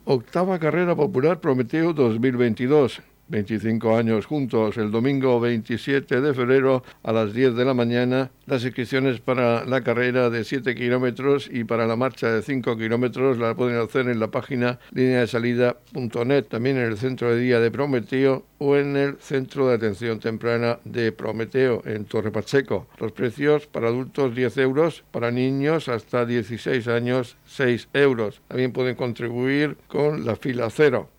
Octava 0.05 0.59
carrera 0.59 0.95
popular 0.95 1.41
Prometeo 1.41 1.95
2022. 1.95 3.01
25 3.29 3.97
años 3.97 4.27
juntos 4.27 4.77
el 4.77 4.91
domingo 4.91 5.41
27 5.41 6.21
de 6.21 6.35
febrero 6.35 6.83
a 7.03 7.13
las 7.13 7.33
10 7.33 7.55
de 7.55 7.65
la 7.65 7.75
mañana. 7.75 8.31
Las 8.47 8.65
inscripciones 8.65 9.21
para 9.21 9.65
la 9.65 9.83
carrera 9.83 10.31
de 10.31 10.45
7 10.45 10.75
kilómetros 10.75 11.49
y 11.51 11.65
para 11.65 11.87
la 11.87 11.97
marcha 11.97 12.31
de 12.31 12.43
5 12.43 12.77
kilómetros 12.77 13.39
la 13.39 13.55
pueden 13.55 13.81
hacer 13.81 14.09
en 14.09 14.21
la 14.21 14.31
página 14.31 14.79
lineadesalida.net, 14.93 16.45
también 16.45 16.77
en 16.77 16.85
el 16.85 16.99
centro 16.99 17.35
de 17.35 17.41
día 17.41 17.61
de 17.61 17.71
Prometeo 17.71 18.45
o 18.59 18.77
en 18.77 18.97
el 18.97 19.17
centro 19.19 19.69
de 19.69 19.75
atención 19.75 20.21
temprana 20.21 20.79
de 20.85 21.13
Prometeo 21.13 21.83
en 21.85 22.05
Torre 22.05 22.31
Pacheco. 22.31 22.87
Los 22.99 23.13
precios 23.13 23.67
para 23.67 23.89
adultos 23.89 24.35
10 24.35 24.59
euros, 24.59 25.05
para 25.11 25.31
niños 25.31 25.89
hasta 25.89 26.27
16 26.27 26.89
años 26.89 27.37
6 27.47 27.89
euros. 27.93 28.43
También 28.49 28.73
pueden 28.73 28.97
contribuir 28.97 29.77
con 29.89 30.25
la 30.25 30.37
fila 30.37 30.69
cero. 30.71 31.14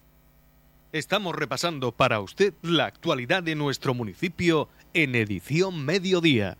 Estamos 0.95 1.35
repasando 1.35 1.91
para 1.91 2.21
usted 2.21 2.53
la 2.61 2.85
actualidad 2.85 3.43
de 3.43 3.53
nuestro 3.53 3.93
municipio 3.93 4.69
en 4.93 5.13
edición 5.15 5.83
mediodía. 5.83 6.57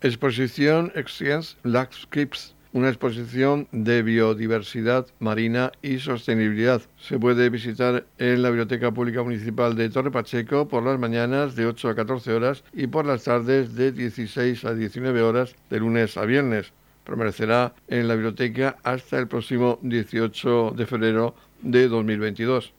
Exposición 0.00 0.92
Exchange 0.94 1.56
Landscapes, 1.64 2.54
una 2.72 2.88
exposición 2.88 3.66
de 3.72 4.04
biodiversidad 4.04 5.08
marina 5.18 5.72
y 5.82 5.98
sostenibilidad. 5.98 6.80
Se 6.96 7.18
puede 7.18 7.50
visitar 7.50 8.06
en 8.18 8.42
la 8.42 8.50
Biblioteca 8.50 8.92
Pública 8.92 9.24
Municipal 9.24 9.74
de 9.74 9.90
Torre 9.90 10.12
Pacheco 10.12 10.68
por 10.68 10.84
las 10.84 11.00
mañanas 11.00 11.56
de 11.56 11.66
8 11.66 11.88
a 11.88 11.94
14 11.96 12.32
horas 12.32 12.62
y 12.72 12.86
por 12.86 13.06
las 13.06 13.24
tardes 13.24 13.74
de 13.74 13.90
16 13.90 14.66
a 14.66 14.72
19 14.72 15.20
horas 15.20 15.56
de 15.68 15.80
lunes 15.80 16.16
a 16.16 16.24
viernes 16.26 16.72
permanecerá 17.04 17.74
en 17.88 18.08
la 18.08 18.14
biblioteca 18.14 18.78
hasta 18.82 19.18
el 19.18 19.28
próximo 19.28 19.78
18 19.82 20.72
de 20.76 20.86
febrero 20.86 21.34
de 21.62 21.88
2022. 21.88 22.72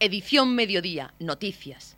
Edición 0.00 0.54
Mediodía, 0.54 1.12
Noticias. 1.18 1.96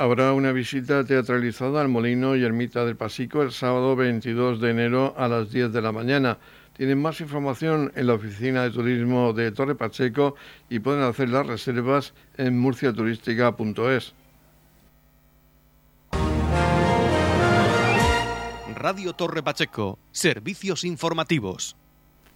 Habrá 0.00 0.32
una 0.32 0.52
visita 0.52 1.04
teatralizada 1.04 1.80
al 1.80 1.88
Molino 1.88 2.36
y 2.36 2.44
Ermita 2.44 2.84
del 2.84 2.94
Pasico 2.94 3.42
el 3.42 3.50
sábado 3.50 3.96
22 3.96 4.60
de 4.60 4.70
enero 4.70 5.12
a 5.16 5.26
las 5.26 5.50
10 5.50 5.72
de 5.72 5.82
la 5.82 5.90
mañana. 5.90 6.38
Tienen 6.76 7.02
más 7.02 7.20
información 7.20 7.90
en 7.96 8.06
la 8.06 8.14
oficina 8.14 8.62
de 8.62 8.70
turismo 8.70 9.32
de 9.32 9.50
Torre 9.50 9.74
Pacheco 9.74 10.36
y 10.70 10.78
pueden 10.78 11.02
hacer 11.02 11.30
las 11.30 11.44
reservas 11.44 12.14
en 12.36 12.56
murciaturística.es. 12.60 14.14
Radio 18.78 19.12
Torre 19.12 19.42
Pacheco, 19.42 19.98
servicios 20.12 20.84
informativos. 20.84 21.76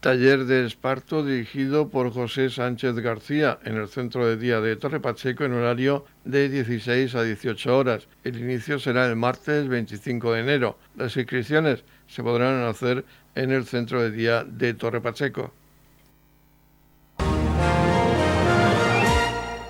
Taller 0.01 0.45
de 0.47 0.67
esparto 0.67 1.25
dirigido 1.25 1.89
por 1.89 2.13
José 2.13 2.51
Sánchez 2.51 2.97
García 2.97 3.61
en 3.65 3.77
el 3.77 3.87
centro 3.87 4.27
de 4.27 4.37
día 4.37 4.61
de 4.61 4.75
Torre 4.75 4.99
Pacheco 4.99 5.45
en 5.45 5.53
horario 5.53 6.05
de 6.25 6.49
16 6.49 7.15
a 7.15 7.23
18 7.23 7.79
horas. 7.79 8.09
El 8.25 8.41
inicio 8.41 8.81
será 8.81 9.07
el 9.07 9.15
martes 9.15 9.69
25 9.69 10.33
de 10.33 10.41
enero. 10.41 10.79
Las 10.97 11.17
inscripciones 11.17 11.85
se 12.09 12.25
podrán 12.25 12.65
hacer 12.65 13.05
en 13.37 13.53
el 13.53 13.65
centro 13.65 14.03
de 14.03 14.11
día 14.11 14.43
de 14.43 14.75
Torre 14.75 15.01
Pacheco. 15.01 15.53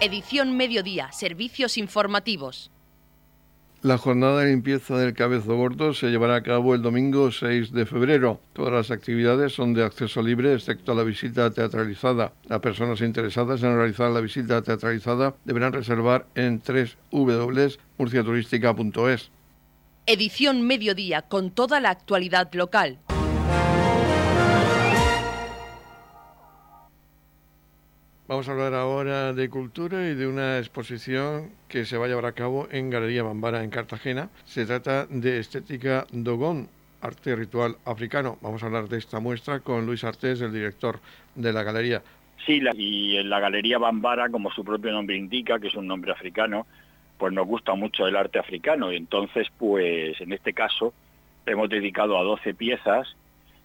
Edición 0.01 0.57
Mediodía, 0.57 1.13
servicios 1.13 1.77
informativos. 1.77 2.71
La 3.83 3.99
jornada 3.99 4.41
de 4.41 4.51
limpieza 4.51 4.97
del 4.97 5.13
Cabezo 5.13 5.57
Gordo 5.57 5.93
se 5.93 6.11
llevará 6.11 6.37
a 6.37 6.43
cabo 6.45 6.77
el 6.77 6.83
domingo 6.83 7.33
6 7.33 7.73
de 7.73 7.85
febrero. 7.85 8.39
Todas 8.53 8.73
las 8.73 8.93
actividades 8.93 9.55
son 9.55 9.75
de 9.75 9.83
acceso 9.83 10.23
libre, 10.23 10.55
excepto 10.55 10.95
la 10.95 11.03
visita 11.03 11.51
teatralizada. 11.51 12.33
Las 12.47 12.61
personas 12.61 13.01
interesadas 13.01 13.61
en 13.65 13.75
realizar 13.75 14.13
la 14.13 14.21
visita 14.21 14.63
teatralizada 14.63 15.35
deberán 15.45 15.73
reservar 15.73 16.27
en 16.37 16.63
www.murciaturística.es. 17.11 19.33
Edición 20.07 20.63
Mediodía 20.63 21.23
con 21.23 21.51
toda 21.51 21.81
la 21.81 21.91
actualidad 21.91 22.55
local. 22.55 23.01
Vamos 28.33 28.49
a 28.49 28.53
hablar 28.53 28.73
ahora 28.73 29.35
de 29.35 29.51
cultura 29.51 30.09
y 30.09 30.15
de 30.15 30.27
una 30.27 30.57
exposición 30.57 31.51
que 31.69 31.85
se 31.85 31.99
va 31.99 32.07
a 32.07 32.09
llevar 32.09 32.25
a 32.25 32.33
cabo 32.33 32.67
en 32.73 32.89
Galería 32.89 33.23
Bambara 33.23 33.63
en 33.63 33.69
Cartagena. 33.69 34.31
Se 34.47 34.65
trata 34.65 35.05
de 35.05 35.39
Estética 35.39 36.07
Dogón, 36.13 36.67
arte 37.03 37.37
ritual 37.37 37.77
africano. 37.85 38.39
Vamos 38.41 38.63
a 38.63 38.67
hablar 38.69 38.89
de 38.89 38.97
esta 38.97 39.21
muestra 39.21 39.61
con 39.61 39.85
Luis 39.85 40.03
Artés, 40.03 40.41
el 40.41 40.51
director 40.51 41.01
de 41.35 41.53
la 41.53 41.63
galería. 41.63 42.01
Sí, 42.47 42.63
y 42.75 43.19
en 43.19 43.29
la 43.29 43.39
Galería 43.39 43.77
Bambara, 43.77 44.31
como 44.31 44.51
su 44.51 44.65
propio 44.65 44.93
nombre 44.93 45.15
indica, 45.15 45.59
que 45.59 45.69
es 45.69 45.75
un 45.75 45.87
nombre 45.87 46.13
africano, 46.13 46.67
pues 47.19 47.35
nos 47.35 47.47
gusta 47.47 47.75
mucho 47.75 48.07
el 48.07 48.17
arte 48.17 48.39
africano. 48.39 48.93
Entonces, 48.93 49.49
pues 49.59 50.19
en 50.23 50.33
este 50.33 50.55
caso, 50.55 50.95
hemos 51.45 51.69
dedicado 51.69 52.19
a 52.19 52.23
12 52.23 52.55
piezas 52.55 53.15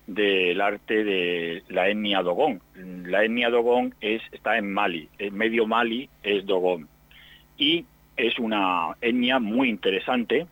del 0.07 0.59
arte 0.61 1.03
de 1.03 1.63
la 1.67 1.89
etnia 1.89 2.21
Dogón. 2.23 2.61
La 3.05 3.23
etnia 3.23 3.49
Dogón 3.49 3.93
es, 4.01 4.21
está 4.31 4.57
en 4.57 4.73
Mali, 4.73 5.09
en 5.19 5.35
medio 5.35 5.67
Mali 5.67 6.09
es 6.23 6.45
Dogón. 6.45 6.87
Y 7.57 7.85
es 8.15 8.39
una 8.39 8.95
etnia 9.01 9.39
muy 9.39 9.69
interesante, 9.69 10.47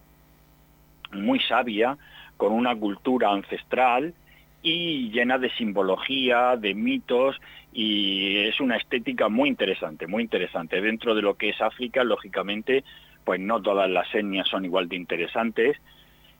muy 1.13 1.39
sabia, 1.39 1.97
con 2.37 2.51
una 2.51 2.75
cultura 2.75 3.31
ancestral 3.31 4.13
y 4.61 5.09
llena 5.11 5.37
de 5.37 5.49
simbología, 5.51 6.57
de 6.57 6.73
mitos, 6.73 7.39
y 7.71 8.37
es 8.37 8.59
una 8.59 8.77
estética 8.77 9.29
muy 9.29 9.49
interesante, 9.49 10.07
muy 10.07 10.23
interesante. 10.23 10.81
Dentro 10.81 11.15
de 11.15 11.21
lo 11.21 11.35
que 11.35 11.49
es 11.49 11.61
África, 11.61 12.03
lógicamente, 12.03 12.83
pues 13.23 13.39
no 13.39 13.61
todas 13.61 13.89
las 13.89 14.13
etnias 14.13 14.47
son 14.47 14.65
igual 14.65 14.89
de 14.89 14.95
interesantes, 14.95 15.77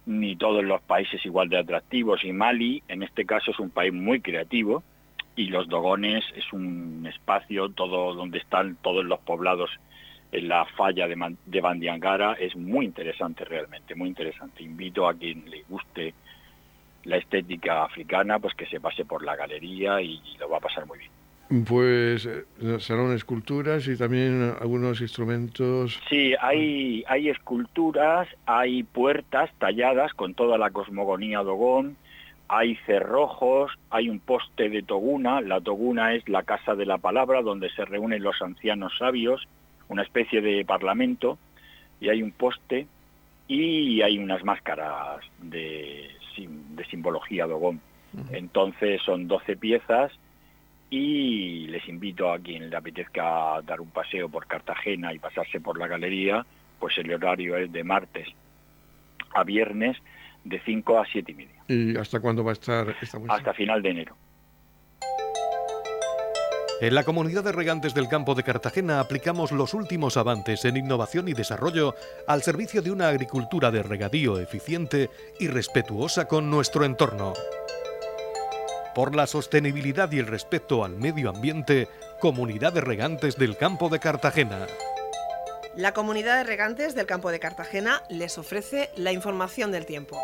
ni 0.05 0.35
todos 0.35 0.63
los 0.63 0.81
países 0.81 1.25
igual 1.25 1.49
de 1.49 1.57
atractivos 1.57 2.23
y 2.23 2.31
Mali 2.31 2.83
en 2.87 3.03
este 3.03 3.25
caso 3.25 3.51
es 3.51 3.59
un 3.59 3.69
país 3.69 3.93
muy 3.93 4.21
creativo 4.21 4.83
y 5.35 5.47
los 5.47 5.67
Dogones 5.67 6.23
es 6.35 6.51
un 6.53 7.05
espacio 7.11 7.69
todo 7.69 8.13
donde 8.13 8.37
están 8.37 8.77
todos 8.81 9.03
los 9.03 9.19
poblados 9.19 9.69
en 10.31 10.47
la 10.47 10.65
falla 10.65 11.07
de, 11.07 11.35
de 11.45 11.61
Bandiangara 11.61 12.33
es 12.33 12.55
muy 12.55 12.85
interesante 12.85 13.45
realmente 13.45 13.95
muy 13.95 14.09
interesante. 14.09 14.63
Invito 14.63 15.07
a 15.07 15.13
quien 15.13 15.49
le 15.49 15.63
guste 15.69 16.13
la 17.03 17.17
estética 17.17 17.83
africana 17.83 18.39
pues 18.39 18.53
que 18.55 18.65
se 18.65 18.79
pase 18.79 19.05
por 19.05 19.23
la 19.23 19.35
galería 19.35 20.01
y 20.01 20.21
lo 20.39 20.49
va 20.49 20.57
a 20.57 20.61
pasar 20.61 20.85
muy 20.85 20.99
bien 20.99 21.04
pues 21.63 22.25
eh, 22.25 22.45
serán 22.79 23.11
esculturas 23.13 23.87
y 23.87 23.97
también 23.97 24.55
algunos 24.59 25.01
instrumentos. 25.01 25.99
Sí, 26.09 26.33
hay, 26.41 27.03
hay 27.07 27.29
esculturas, 27.29 28.27
hay 28.45 28.83
puertas 28.83 29.49
talladas 29.57 30.13
con 30.13 30.33
toda 30.33 30.57
la 30.57 30.71
cosmogonía 30.71 31.43
dogón, 31.43 31.97
hay 32.47 32.75
cerrojos, 32.85 33.71
hay 33.89 34.09
un 34.09 34.19
poste 34.19 34.69
de 34.69 34.83
Toguna, 34.83 35.41
la 35.41 35.61
Toguna 35.61 36.13
es 36.13 36.27
la 36.29 36.43
casa 36.43 36.75
de 36.75 36.85
la 36.85 36.97
palabra 36.97 37.41
donde 37.41 37.69
se 37.71 37.85
reúnen 37.85 38.23
los 38.23 38.41
ancianos 38.41 38.97
sabios, 38.97 39.47
una 39.87 40.03
especie 40.03 40.41
de 40.41 40.65
parlamento, 40.65 41.37
y 41.99 42.09
hay 42.09 42.21
un 42.21 42.31
poste 42.31 42.87
y 43.47 44.01
hay 44.01 44.17
unas 44.17 44.43
máscaras 44.43 45.21
de, 45.41 46.09
de 46.37 46.85
simbología 46.85 47.45
dogón. 47.45 47.81
Entonces 48.31 49.01
son 49.01 49.27
12 49.27 49.57
piezas 49.57 50.11
y 50.97 51.67
les 51.67 51.85
invito 51.89 52.31
a 52.31 52.39
quien 52.39 52.69
le 52.69 52.77
apetezca 52.77 53.61
dar 53.63 53.81
un 53.81 53.89
paseo 53.89 54.29
por 54.29 54.47
Cartagena 54.47 55.13
y 55.13 55.19
pasarse 55.19 55.59
por 55.59 55.77
la 55.77 55.87
galería, 55.87 56.45
pues 56.79 56.97
el 56.97 57.13
horario 57.13 57.57
es 57.57 57.69
de 57.71 57.83
martes 57.83 58.29
a 59.33 59.43
viernes 59.43 59.97
de 60.45 60.61
5 60.61 60.99
a 60.99 61.05
7 61.05 61.31
y 61.31 61.35
media. 61.35 61.63
¿Y 61.67 61.97
hasta 61.97 62.21
cuándo 62.21 62.45
va 62.45 62.51
a 62.51 62.53
estar 62.53 62.95
esta 63.01 63.19
muestra? 63.19 63.35
Hasta 63.35 63.53
final 63.53 63.81
de 63.81 63.89
enero. 63.89 64.15
En 66.79 66.95
la 66.95 67.03
comunidad 67.03 67.43
de 67.43 67.51
regantes 67.51 67.93
del 67.93 68.07
campo 68.07 68.33
de 68.33 68.43
Cartagena 68.43 69.01
aplicamos 69.01 69.51
los 69.51 69.73
últimos 69.73 70.15
avances 70.15 70.63
en 70.63 70.77
innovación 70.77 71.27
y 71.27 71.33
desarrollo 71.33 71.95
al 72.25 72.41
servicio 72.41 72.81
de 72.81 72.91
una 72.91 73.09
agricultura 73.09 73.69
de 73.69 73.83
regadío 73.83 74.39
eficiente 74.39 75.09
y 75.41 75.47
respetuosa 75.47 76.25
con 76.25 76.49
nuestro 76.49 76.85
entorno. 76.85 77.33
Por 78.95 79.13
la 79.13 79.27
sostenibilidad 79.27 80.09
y 80.13 80.19
el 80.19 80.27
respeto 80.27 80.85
al 80.85 80.95
medio 80.95 81.29
ambiente, 81.29 81.89
Comunidad 82.21 82.71
de 82.71 82.79
Regantes 82.79 83.35
del 83.35 83.57
Campo 83.57 83.89
de 83.89 83.99
Cartagena. 83.99 84.67
La 85.75 85.93
comunidad 85.93 86.37
de 86.37 86.45
regantes 86.45 86.95
del 86.95 87.05
campo 87.05 87.29
de 87.29 87.41
Cartagena 87.41 88.01
les 88.09 88.37
ofrece 88.37 88.91
la 88.95 89.11
información 89.11 89.73
del 89.73 89.85
tiempo. 89.85 90.17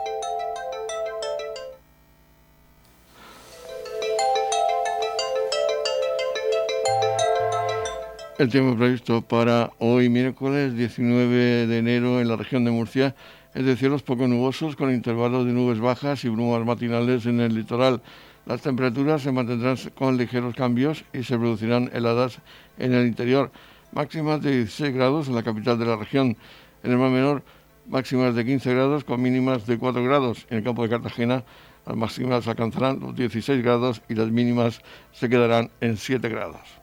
El 8.39 8.49
tiempo 8.49 8.77
previsto 8.77 9.21
para 9.21 9.71
hoy 9.79 10.07
miércoles 10.07 10.77
19 10.77 11.67
de 11.67 11.77
enero 11.77 12.21
en 12.21 12.29
la 12.29 12.38
región 12.38 12.63
de 12.63 12.71
Murcia 12.71 13.15
es 13.53 13.65
de 13.65 13.75
cielos 13.75 14.01
poco 14.01 14.29
nubosos 14.29 14.77
con 14.77 14.93
intervalos 14.93 15.45
de 15.45 15.51
nubes 15.51 15.81
bajas 15.81 16.23
y 16.23 16.29
brumas 16.29 16.65
matinales 16.65 17.25
en 17.25 17.41
el 17.41 17.53
litoral. 17.53 18.01
Las 18.45 18.62
temperaturas 18.62 19.21
se 19.21 19.32
mantendrán 19.32 19.77
con 19.95 20.17
ligeros 20.17 20.56
cambios 20.56 21.06
y 21.13 21.23
se 21.23 21.38
producirán 21.38 21.91
heladas 21.93 22.39
en 22.80 22.93
el 22.93 23.06
interior. 23.06 23.51
Máximas 23.91 24.41
de 24.41 24.58
16 24.58 24.93
grados 24.93 25.27
en 25.27 25.36
la 25.36 25.43
capital 25.43 25.77
de 25.77 25.86
la 25.86 25.95
región. 25.95 26.36
En 26.84 26.91
el 26.91 26.97
mar 26.97 27.12
menor, 27.12 27.43
máximas 27.88 28.34
de 28.34 28.43
15 28.43 28.73
grados 28.73 29.04
con 29.04 29.21
mínimas 29.21 29.67
de 29.67 29.77
4 29.77 30.04
grados. 30.04 30.47
En 30.49 30.58
el 30.58 30.63
campo 30.63 30.82
de 30.84 30.89
Cartagena, 30.89 31.43
las 31.86 31.95
máximas 31.95 32.47
alcanzarán 32.47 32.99
los 32.99 33.15
16 33.15 33.63
grados 33.63 34.01
y 34.10 34.15
las 34.15 34.32
mínimas 34.32 34.82
se 35.12 35.30
quedarán 35.30 35.69
en 35.80 35.97
7 35.97 36.27
grados. 36.30 36.81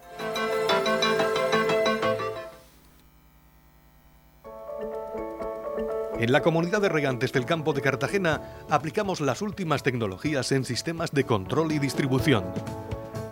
En 6.20 6.32
la 6.32 6.42
comunidad 6.42 6.80
de 6.80 6.88
regantes 6.88 7.32
del 7.32 7.46
campo 7.46 7.72
de 7.72 7.80
Cartagena 7.80 8.42
aplicamos 8.68 9.20
las 9.20 9.40
últimas 9.40 9.84
tecnologías 9.84 10.50
en 10.50 10.64
sistemas 10.64 11.12
de 11.12 11.22
control 11.22 11.70
y 11.70 11.78
distribución, 11.78 12.44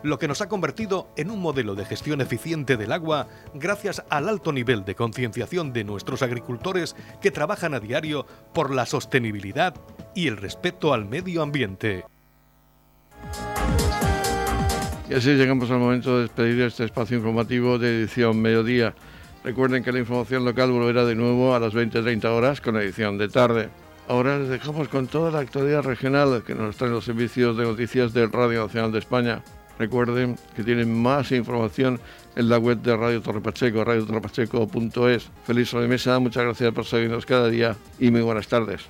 lo 0.05 0.20
que 0.20 0.29
nos 0.29 0.40
ha 0.40 0.49
convertido 0.49 1.09
en 1.16 1.33
un 1.33 1.40
modelo 1.40 1.75
de 1.75 1.85
gestión 1.85 2.20
eficiente 2.20 2.77
del 2.77 2.92
agua 2.92 3.27
gracias 3.55 4.05
al 4.09 4.29
alto 4.29 4.53
nivel 4.53 4.85
de 4.85 4.94
concienciación 4.94 5.72
de 5.72 5.83
nuestros 5.83 6.22
agricultores 6.22 6.94
que 7.20 7.33
trabajan 7.33 7.75
a 7.75 7.81
diario 7.81 8.25
por 8.55 8.72
la 8.72 8.87
sostenibilidad 8.87 9.75
y 10.14 10.29
el 10.29 10.37
respeto 10.37 10.94
al 10.94 11.07
medio 11.07 11.42
ambiente. 11.42 12.05
Y 15.11 15.14
así 15.14 15.35
llegamos 15.35 15.70
al 15.72 15.79
momento 15.79 16.16
de 16.16 16.22
despedir 16.22 16.62
este 16.62 16.85
espacio 16.85 17.16
informativo 17.16 17.79
de 17.79 18.03
edición 18.03 18.40
mediodía. 18.40 18.94
Recuerden 19.46 19.85
que 19.85 19.92
la 19.92 20.00
información 20.00 20.44
local 20.44 20.72
volverá 20.72 21.04
de 21.04 21.14
nuevo 21.14 21.54
a 21.54 21.61
las 21.61 21.72
20-30 21.72 22.24
horas 22.24 22.61
con 22.61 22.76
edición 22.76 23.16
de 23.16 23.28
tarde. 23.28 23.68
Ahora 24.09 24.40
les 24.40 24.48
dejamos 24.48 24.88
con 24.88 25.06
toda 25.06 25.30
la 25.30 25.38
actualidad 25.38 25.85
regional 25.85 26.42
que 26.44 26.56
nos 26.56 26.76
traen 26.76 26.92
los 26.92 27.04
servicios 27.04 27.56
de 27.56 27.62
noticias 27.62 28.12
del 28.12 28.32
Radio 28.32 28.64
Nacional 28.64 28.90
de 28.90 28.98
España. 28.98 29.44
Recuerden 29.78 30.37
que 30.56 30.64
tienen 30.64 31.00
más 31.00 31.30
información 31.30 32.00
en 32.35 32.48
la 32.48 32.59
web 32.59 32.78
de 32.78 32.96
Radio 32.96 33.22
Torre 33.22 33.40
Pacheco, 33.40 33.85
radiotorrepacheco.es. 33.85 35.30
Feliz 35.44 35.68
sobremesa, 35.68 36.18
muchas 36.18 36.42
gracias 36.42 36.74
por 36.74 36.85
seguirnos 36.85 37.24
cada 37.24 37.48
día 37.48 37.76
y 38.00 38.11
muy 38.11 38.22
buenas 38.22 38.48
tardes. 38.48 38.80